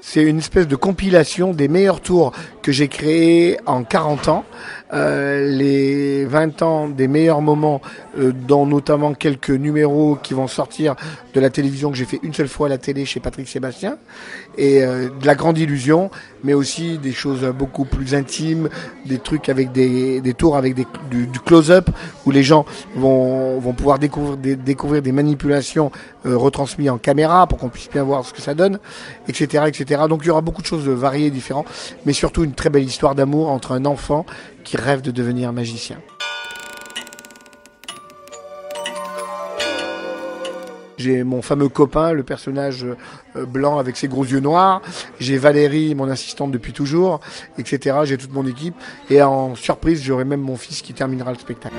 C'est 0.00 0.22
une 0.22 0.38
espèce 0.38 0.66
de 0.66 0.74
compilation 0.74 1.52
des 1.52 1.68
meilleurs 1.68 2.00
tours 2.00 2.32
que 2.62 2.72
j'ai 2.72 2.88
créés 2.88 3.58
en 3.66 3.84
40 3.84 4.28
ans. 4.28 4.44
Euh, 4.92 5.46
les 5.46 6.24
20 6.24 6.62
ans 6.62 6.88
des 6.88 7.06
meilleurs 7.06 7.42
moments, 7.42 7.82
euh, 8.18 8.32
dont 8.32 8.66
notamment 8.66 9.14
quelques 9.14 9.50
numéros 9.50 10.18
qui 10.22 10.34
vont 10.34 10.48
sortir 10.48 10.96
de 11.34 11.40
la 11.40 11.50
télévision 11.50 11.90
que 11.90 11.96
j'ai 11.96 12.04
fait 12.04 12.20
une 12.22 12.34
seule 12.34 12.48
fois 12.48 12.66
à 12.66 12.70
la 12.70 12.78
télé 12.78 13.04
chez 13.04 13.20
Patrick 13.20 13.48
Sébastien, 13.48 13.98
et 14.56 14.82
euh, 14.82 15.08
de 15.08 15.26
la 15.26 15.34
grande 15.34 15.58
illusion, 15.58 16.10
mais 16.44 16.54
aussi 16.54 16.98
des 16.98 17.12
choses 17.12 17.44
beaucoup 17.56 17.84
plus 17.84 18.14
intimes, 18.14 18.68
des 19.06 19.18
trucs 19.18 19.48
avec 19.48 19.72
des, 19.72 20.20
des 20.20 20.34
tours 20.34 20.56
avec 20.56 20.74
du, 20.74 20.84
close-up 21.44 21.90
où 22.26 22.30
les 22.30 22.42
gens 22.42 22.66
vont, 22.96 23.58
vont 23.58 23.72
pouvoir 23.72 23.98
découvrir 23.98 24.36
des, 24.36 24.56
découvrir 24.56 25.02
des 25.02 25.12
manipulations 25.12 25.90
retransmises 26.24 26.90
en 26.90 26.98
caméra 26.98 27.46
pour 27.46 27.58
qu'on 27.58 27.68
puisse 27.68 27.88
bien 27.88 28.02
voir 28.02 28.24
ce 28.24 28.32
que 28.32 28.42
ça 28.42 28.54
donne, 28.54 28.78
etc., 29.28 29.64
etc. 29.66 30.02
Donc 30.08 30.20
il 30.24 30.28
y 30.28 30.30
aura 30.30 30.40
beaucoup 30.40 30.62
de 30.62 30.66
choses 30.66 30.88
variées, 30.88 31.30
différentes, 31.30 31.66
mais 32.04 32.12
surtout 32.12 32.44
une 32.44 32.52
très 32.52 32.70
belle 32.70 32.84
histoire 32.84 33.14
d'amour 33.14 33.48
entre 33.48 33.72
un 33.72 33.84
enfant 33.84 34.26
qui 34.64 34.76
rêve 34.76 35.00
de 35.00 35.10
devenir 35.10 35.52
magicien. 35.52 35.98
J'ai 40.98 41.24
mon 41.24 41.42
fameux 41.42 41.68
copain, 41.68 42.12
le 42.12 42.24
personnage 42.24 42.84
euh, 42.84 43.46
blanc 43.46 43.78
avec 43.78 43.96
ses 43.96 44.08
gros 44.08 44.24
yeux 44.24 44.40
noirs. 44.40 44.82
J'ai 45.20 45.38
Valérie, 45.38 45.94
mon 45.94 46.08
assistante 46.08 46.50
depuis 46.50 46.72
toujours, 46.72 47.20
etc. 47.56 47.98
J'ai 48.04 48.18
toute 48.18 48.32
mon 48.32 48.46
équipe. 48.46 48.74
Et 49.08 49.22
en 49.22 49.54
surprise, 49.54 50.02
j'aurai 50.02 50.24
même 50.24 50.40
mon 50.40 50.56
fils 50.56 50.82
qui 50.82 50.92
terminera 50.92 51.32
le 51.32 51.38
spectacle. 51.38 51.74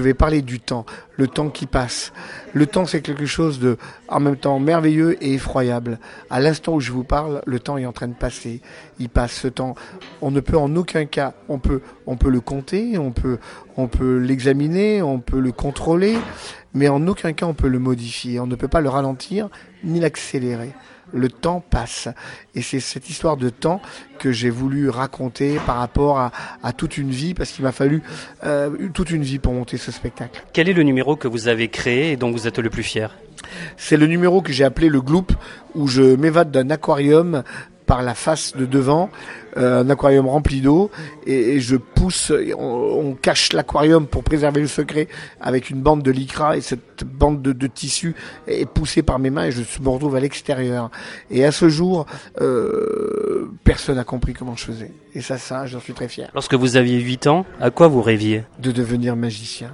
Je 0.00 0.04
vais 0.04 0.14
parler 0.14 0.40
du 0.40 0.60
temps, 0.60 0.86
le 1.20 1.28
temps 1.28 1.50
qui 1.50 1.66
passe. 1.66 2.14
Le 2.54 2.66
temps, 2.66 2.86
c'est 2.86 3.02
quelque 3.02 3.26
chose 3.26 3.60
de, 3.60 3.76
en 4.08 4.20
même 4.20 4.38
temps, 4.38 4.58
merveilleux 4.58 5.22
et 5.22 5.34
effroyable. 5.34 5.98
À 6.30 6.40
l'instant 6.40 6.72
où 6.72 6.80
je 6.80 6.92
vous 6.92 7.04
parle, 7.04 7.42
le 7.44 7.60
temps 7.60 7.76
est 7.76 7.84
en 7.84 7.92
train 7.92 8.08
de 8.08 8.14
passer. 8.14 8.62
Il 8.98 9.10
passe 9.10 9.32
ce 9.32 9.48
temps. 9.48 9.74
On 10.22 10.30
ne 10.30 10.40
peut 10.40 10.56
en 10.56 10.74
aucun 10.76 11.04
cas, 11.04 11.34
on 11.50 11.58
peut, 11.58 11.82
on 12.06 12.16
peut 12.16 12.30
le 12.30 12.40
compter, 12.40 12.96
on 12.96 13.12
peut, 13.12 13.38
on 13.76 13.86
peut 13.86 14.16
l'examiner, 14.16 15.02
on 15.02 15.20
peut 15.20 15.40
le 15.40 15.52
contrôler, 15.52 16.16
mais 16.72 16.88
en 16.88 17.06
aucun 17.06 17.34
cas 17.34 17.44
on 17.44 17.54
peut 17.54 17.68
le 17.68 17.78
modifier. 17.78 18.40
On 18.40 18.46
ne 18.46 18.56
peut 18.56 18.68
pas 18.68 18.80
le 18.80 18.88
ralentir 18.88 19.50
ni 19.84 20.00
l'accélérer 20.00 20.72
le 21.12 21.28
temps 21.28 21.60
passe. 21.60 22.08
Et 22.54 22.62
c'est 22.62 22.80
cette 22.80 23.08
histoire 23.10 23.36
de 23.36 23.50
temps 23.50 23.80
que 24.18 24.32
j'ai 24.32 24.50
voulu 24.50 24.88
raconter 24.88 25.58
par 25.66 25.76
rapport 25.76 26.18
à, 26.18 26.72
toute 26.72 26.98
une 26.98 27.10
vie, 27.10 27.34
parce 27.34 27.50
qu'il 27.50 27.64
m'a 27.64 27.72
fallu 27.72 28.02
euh, 28.44 28.88
toute 28.92 29.10
une 29.10 29.22
vie 29.22 29.38
pour 29.38 29.52
monter 29.52 29.76
ce 29.76 29.92
spectacle. 29.92 30.44
Quel 30.52 30.68
est 30.68 30.72
le 30.72 30.82
numéro 30.82 31.09
que 31.16 31.28
vous 31.28 31.48
avez 31.48 31.68
créé 31.68 32.12
et 32.12 32.16
dont 32.16 32.30
vous 32.30 32.46
êtes 32.46 32.58
le 32.58 32.70
plus 32.70 32.82
fier 32.82 33.16
C'est 33.76 33.96
le 33.96 34.06
numéro 34.06 34.42
que 34.42 34.52
j'ai 34.52 34.64
appelé 34.64 34.88
le 34.88 35.00
Gloop, 35.00 35.32
où 35.74 35.86
je 35.86 36.02
m'évade 36.16 36.50
d'un 36.50 36.70
aquarium 36.70 37.42
par 37.90 38.04
la 38.04 38.14
face 38.14 38.54
de 38.56 38.66
devant, 38.66 39.10
euh, 39.56 39.82
un 39.82 39.90
aquarium 39.90 40.28
rempli 40.28 40.60
d'eau, 40.60 40.92
et, 41.26 41.58
je 41.58 41.74
pousse, 41.74 42.32
on, 42.56 43.16
cache 43.20 43.52
l'aquarium 43.52 44.06
pour 44.06 44.22
préserver 44.22 44.60
le 44.60 44.68
secret 44.68 45.08
avec 45.40 45.70
une 45.70 45.80
bande 45.80 46.04
de 46.04 46.12
lycra, 46.12 46.56
et 46.56 46.60
cette 46.60 47.02
bande 47.02 47.42
de, 47.42 47.66
tissu 47.66 48.14
est 48.46 48.64
poussée 48.64 49.02
par 49.02 49.18
mes 49.18 49.30
mains, 49.30 49.46
et 49.46 49.50
je 49.50 49.62
me 49.82 49.88
retrouve 49.88 50.14
à 50.14 50.20
l'extérieur. 50.20 50.92
Et 51.32 51.44
à 51.44 51.50
ce 51.50 51.68
jour, 51.68 52.06
euh, 52.40 53.50
personne 53.64 53.96
n'a 53.96 54.04
compris 54.04 54.34
comment 54.34 54.54
je 54.54 54.66
faisais. 54.66 54.92
Et 55.16 55.20
ça, 55.20 55.36
ça, 55.36 55.66
j'en 55.66 55.80
suis 55.80 55.92
très 55.92 56.06
fier. 56.06 56.30
Lorsque 56.32 56.54
vous 56.54 56.76
aviez 56.76 57.00
8 57.00 57.26
ans, 57.26 57.44
à 57.60 57.72
quoi 57.72 57.88
vous 57.88 58.02
rêviez? 58.02 58.44
De 58.60 58.70
devenir 58.70 59.16
magicien. 59.16 59.72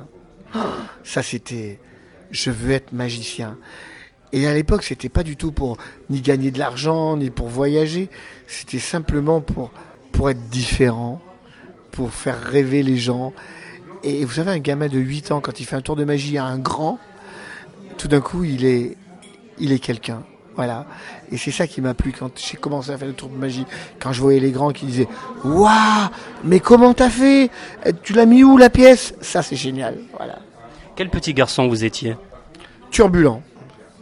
Ça, 1.05 1.23
c'était... 1.23 1.79
Je 2.31 2.51
veux 2.51 2.73
être 2.73 2.93
magicien. 2.93 3.57
Et 4.33 4.47
à 4.47 4.55
l'époque, 4.55 4.83
c'était 4.83 5.09
pas 5.09 5.23
du 5.23 5.37
tout 5.37 5.53
pour 5.53 5.79
ni 6.11 6.21
gagner 6.21 6.51
de 6.51 6.59
l'argent, 6.59 7.17
ni 7.17 7.31
pour 7.31 7.49
voyager. 7.49 8.11
C'était 8.47 8.79
simplement 8.79 9.41
pour, 9.41 9.71
pour 10.13 10.29
être 10.31 10.49
différent, 10.49 11.23
pour 11.93 12.13
faire 12.13 12.41
rêver 12.41 12.83
les 12.83 12.97
gens. 12.97 13.33
Et 14.03 14.25
vous 14.25 14.33
savez, 14.33 14.51
un 14.51 14.59
gamin 14.59 14.89
de 14.89 14.99
8 14.99 15.33
ans, 15.33 15.41
quand 15.41 15.61
il 15.61 15.65
fait 15.65 15.77
un 15.77 15.81
tour 15.81 15.97
de 15.97 16.05
magie 16.05 16.39
à 16.39 16.45
un 16.45 16.59
grand, 16.59 16.99
tout 17.97 18.09
d'un 18.09 18.21
coup, 18.21 18.45
il 18.45 18.65
est, 18.65 18.97
il 19.59 19.73
est 19.73 19.79
quelqu'un. 19.79 20.25
Voilà. 20.57 20.87
Et 21.31 21.37
c'est 21.37 21.51
ça 21.51 21.67
qui 21.67 21.81
m'a 21.81 21.95
plu 21.95 22.13
quand 22.19 22.31
j'ai 22.37 22.57
commencé 22.57 22.91
à 22.91 22.99
faire 22.99 23.09
le 23.09 23.15
tour 23.15 23.29
de 23.29 23.37
magie. 23.37 23.67
Quand 24.01 24.13
je 24.13 24.21
voyais 24.21 24.41
les 24.41 24.51
grands 24.51 24.73
qui 24.73 24.87
disaient 24.87 25.09
Waouh, 25.45 26.09
mais 26.45 26.61
comment 26.61 26.95
t'as 26.95 27.11
fait? 27.11 27.51
Tu 28.03 28.15
l'as 28.15 28.27
mis 28.27 28.43
où 28.43 28.57
la 28.57 28.71
pièce? 28.71 29.15
Ça, 29.21 29.43
c'est 29.43 29.57
génial. 29.57 29.99
Voilà. 30.17 30.39
Quel 30.95 31.11
petit 31.11 31.35
garçon 31.35 31.69
vous 31.69 31.85
étiez? 31.85 32.17
Turbulent 32.91 33.43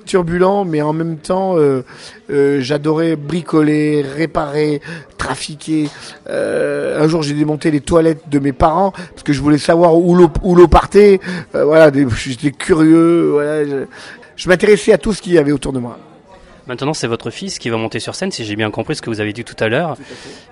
turbulent, 0.04 0.64
mais 0.64 0.82
en 0.82 0.92
même 0.92 1.16
temps, 1.16 1.56
euh, 1.56 1.82
euh, 2.30 2.60
j'adorais 2.60 3.16
bricoler, 3.16 4.02
réparer, 4.02 4.80
trafiquer. 5.18 5.88
Euh, 6.28 7.02
un 7.02 7.08
jour, 7.08 7.22
j'ai 7.22 7.34
démonté 7.34 7.70
les 7.70 7.80
toilettes 7.80 8.28
de 8.28 8.38
mes 8.38 8.52
parents 8.52 8.92
parce 8.92 9.22
que 9.22 9.32
je 9.32 9.40
voulais 9.40 9.58
savoir 9.58 9.96
où 9.96 10.14
l'eau 10.14 10.30
où 10.42 10.54
l'eau 10.54 10.68
partait. 10.68 11.20
voilà, 11.52 11.90
j'étais 12.16 12.50
curieux. 12.50 13.30
Voilà, 13.32 13.64
je, 13.64 13.84
je 14.36 14.48
m'intéressais 14.48 14.92
à 14.92 14.98
tout 14.98 15.12
ce 15.12 15.22
qu'il 15.22 15.32
y 15.32 15.38
avait 15.38 15.52
autour 15.52 15.72
de 15.72 15.78
moi. 15.78 15.98
Maintenant, 16.66 16.94
c'est 16.94 17.06
votre 17.06 17.30
fils 17.30 17.58
qui 17.58 17.68
va 17.68 17.76
monter 17.76 18.00
sur 18.00 18.14
scène, 18.14 18.30
si 18.30 18.44
j'ai 18.44 18.56
bien 18.56 18.70
compris 18.70 18.96
ce 18.96 19.02
que 19.02 19.10
vous 19.10 19.20
avez 19.20 19.32
dit 19.32 19.44
tout 19.44 19.56
à 19.62 19.68
l'heure. 19.68 19.96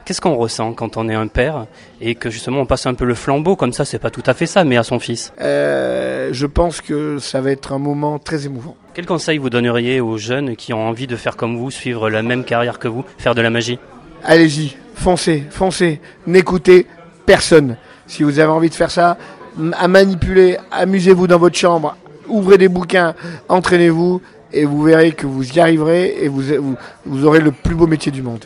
Qu'est-ce 0.04 0.20
qu'on 0.20 0.36
ressent 0.36 0.74
quand 0.74 0.96
on 0.96 1.08
est 1.08 1.14
un 1.14 1.26
père 1.26 1.66
et 2.00 2.14
que 2.14 2.28
justement 2.28 2.60
on 2.60 2.66
passe 2.66 2.84
un 2.86 2.94
peu 2.94 3.04
le 3.04 3.14
flambeau 3.14 3.56
comme 3.56 3.72
ça? 3.72 3.84
C'est 3.84 3.98
pas 3.98 4.10
tout 4.10 4.22
à 4.26 4.34
fait 4.34 4.46
ça, 4.46 4.64
mais 4.64 4.76
à 4.76 4.82
son 4.82 4.98
fils. 4.98 5.32
Euh, 5.40 6.28
je 6.32 6.46
pense 6.46 6.80
que 6.82 7.18
ça 7.18 7.40
va 7.40 7.50
être 7.50 7.72
un 7.72 7.78
moment 7.78 8.18
très 8.18 8.44
émouvant. 8.44 8.76
Quel 8.92 9.06
conseil 9.06 9.38
vous 9.38 9.48
donneriez 9.48 10.00
aux 10.00 10.18
jeunes 10.18 10.54
qui 10.54 10.74
ont 10.74 10.86
envie 10.86 11.06
de 11.06 11.16
faire 11.16 11.36
comme 11.36 11.56
vous, 11.56 11.70
suivre 11.70 12.10
la 12.10 12.22
même 12.22 12.44
carrière 12.44 12.78
que 12.78 12.88
vous, 12.88 13.04
faire 13.16 13.34
de 13.34 13.40
la 13.40 13.48
magie? 13.48 13.78
Allez-y, 14.22 14.76
foncez, 14.94 15.44
foncez, 15.50 16.00
n'écoutez 16.26 16.86
personne. 17.24 17.76
Si 18.06 18.22
vous 18.22 18.38
avez 18.38 18.50
envie 18.50 18.68
de 18.68 18.74
faire 18.74 18.90
ça, 18.90 19.16
à 19.72 19.88
manipuler. 19.88 20.58
Amusez-vous 20.70 21.26
dans 21.26 21.38
votre 21.38 21.56
chambre, 21.56 21.96
ouvrez 22.28 22.58
des 22.58 22.68
bouquins, 22.68 23.14
entraînez-vous 23.48 24.20
et 24.52 24.64
vous 24.64 24.82
verrez 24.82 25.12
que 25.12 25.26
vous 25.26 25.52
y 25.52 25.60
arriverez 25.60 26.16
et 26.20 26.28
vous, 26.28 26.42
vous, 26.42 26.76
vous, 27.06 27.24
aurez 27.24 27.40
le 27.40 27.52
plus 27.52 27.74
beau 27.74 27.86
métier 27.86 28.12
du 28.12 28.22
monde. 28.22 28.44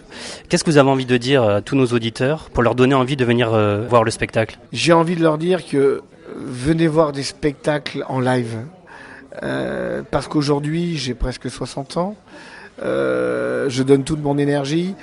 Qu'est-ce 0.48 0.64
que 0.64 0.70
vous 0.70 0.78
avez 0.78 0.90
envie 0.90 1.06
de 1.06 1.16
dire 1.16 1.42
à 1.42 1.62
tous 1.62 1.76
nos 1.76 1.86
auditeurs 1.86 2.50
pour 2.52 2.62
leur 2.62 2.74
donner 2.74 2.94
envie 2.94 3.16
de 3.16 3.24
venir 3.24 3.52
euh, 3.52 3.86
voir 3.88 4.04
le 4.04 4.10
spectacle? 4.10 4.58
J'ai 4.72 4.92
envie 4.92 5.16
de 5.16 5.22
leur 5.22 5.38
dire 5.38 5.66
que 5.66 5.76
euh, 5.76 6.02
venez 6.34 6.86
voir 6.86 7.12
des 7.12 7.22
spectacles 7.22 8.04
en 8.08 8.20
live. 8.20 8.56
Euh, 9.42 10.02
parce 10.10 10.28
qu'aujourd'hui, 10.28 10.96
j'ai 10.96 11.14
presque 11.14 11.50
60 11.50 11.96
ans. 11.96 12.16
Euh, 12.82 13.68
je 13.68 13.82
donne 13.82 14.04
toute 14.04 14.22
mon 14.22 14.38
énergie. 14.38 14.94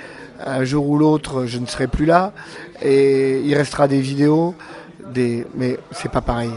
Un 0.44 0.64
jour 0.64 0.88
ou 0.88 0.98
l'autre, 0.98 1.46
je 1.46 1.58
ne 1.58 1.66
serai 1.66 1.86
plus 1.86 2.06
là. 2.06 2.32
Et 2.82 3.40
il 3.40 3.54
restera 3.54 3.88
des 3.88 4.00
vidéos, 4.00 4.54
des... 5.12 5.46
mais 5.54 5.78
c'est 5.92 6.10
pas 6.10 6.20
pareil. 6.20 6.50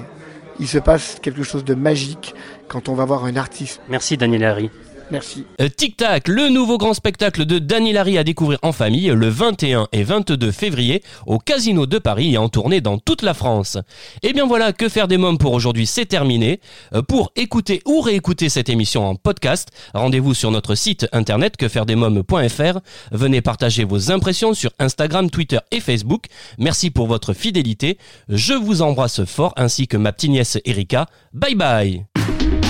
Il 0.60 0.68
se 0.68 0.80
passe 0.80 1.18
quelque 1.22 1.44
chose 1.44 1.64
de 1.64 1.76
magique 1.76 2.34
quand 2.68 2.90
on 2.90 2.94
va 2.94 3.06
voir 3.06 3.26
un 3.26 3.36
artiste. 3.36 3.82
Merci 3.90 4.18
Daniel 4.18 4.44
Harry. 4.44 4.70
Merci. 5.12 5.46
Euh, 5.62 5.70
Tic 5.70 5.98
Tac, 5.98 6.28
le 6.28 6.50
nouveau 6.50 6.78
grand 6.78 6.94
spectacle 6.94 7.46
de 7.46 7.60
Daniel 7.60 7.98
Harry 7.98 8.18
à 8.18 8.24
découvrir 8.24 8.60
en 8.62 8.72
famille 8.72 9.08
le 9.08 9.30
21 9.30 9.88
et 9.94 10.04
22 10.04 10.52
février 10.52 11.02
au 11.26 11.40
Casino 11.40 11.86
de 11.86 11.98
Paris 11.98 12.34
et 12.34 12.38
en 12.38 12.50
tournée 12.50 12.82
dans 12.82 12.98
toute 12.98 13.22
la 13.22 13.34
France. 13.34 13.78
Et 14.22 14.34
bien 14.34 14.46
voilà, 14.46 14.74
que 14.74 14.90
faire 14.90 15.08
des 15.08 15.18
mômes 15.18 15.38
pour 15.38 15.54
aujourd'hui, 15.54 15.86
c'est 15.86 16.06
terminé. 16.06 16.60
Euh, 16.94 17.02
pour 17.02 17.32
écouter 17.36 17.82
ou 17.86 18.02
réécouter 18.02 18.50
cette 18.50 18.70
émission 18.70 19.08
en 19.08 19.16
podcast, 19.16 19.70
rendez-vous 19.94 20.34
sur 20.34 20.52
notre 20.52 20.76
site 20.76 21.08
internet 21.14 21.56
quefairedesmômes.fr. 21.58 22.80
Venez 23.12 23.42
partager 23.42 23.86
vos 23.86 24.12
impressions 24.12 24.54
sur 24.54 24.72
Instagram, 24.80 25.30
Twitter 25.30 25.60
et 25.72 25.80
Facebook. 25.80 26.26
Merci 26.58 26.92
pour 26.92 27.08
votre 27.08 27.34
fidélité. 27.34 27.98
Je 28.28 28.54
vous 28.54 28.82
embrasse 28.82 29.24
fort 29.24 29.54
ainsi 29.56 29.88
que 29.88 29.98
ma 29.98 30.12
petite 30.12 30.32
nièce 30.32 30.58
Erika. 30.66 31.08
Bye 31.34 31.56
bye. 31.56 32.27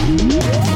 Thank 0.08 0.62
you. 0.62 0.67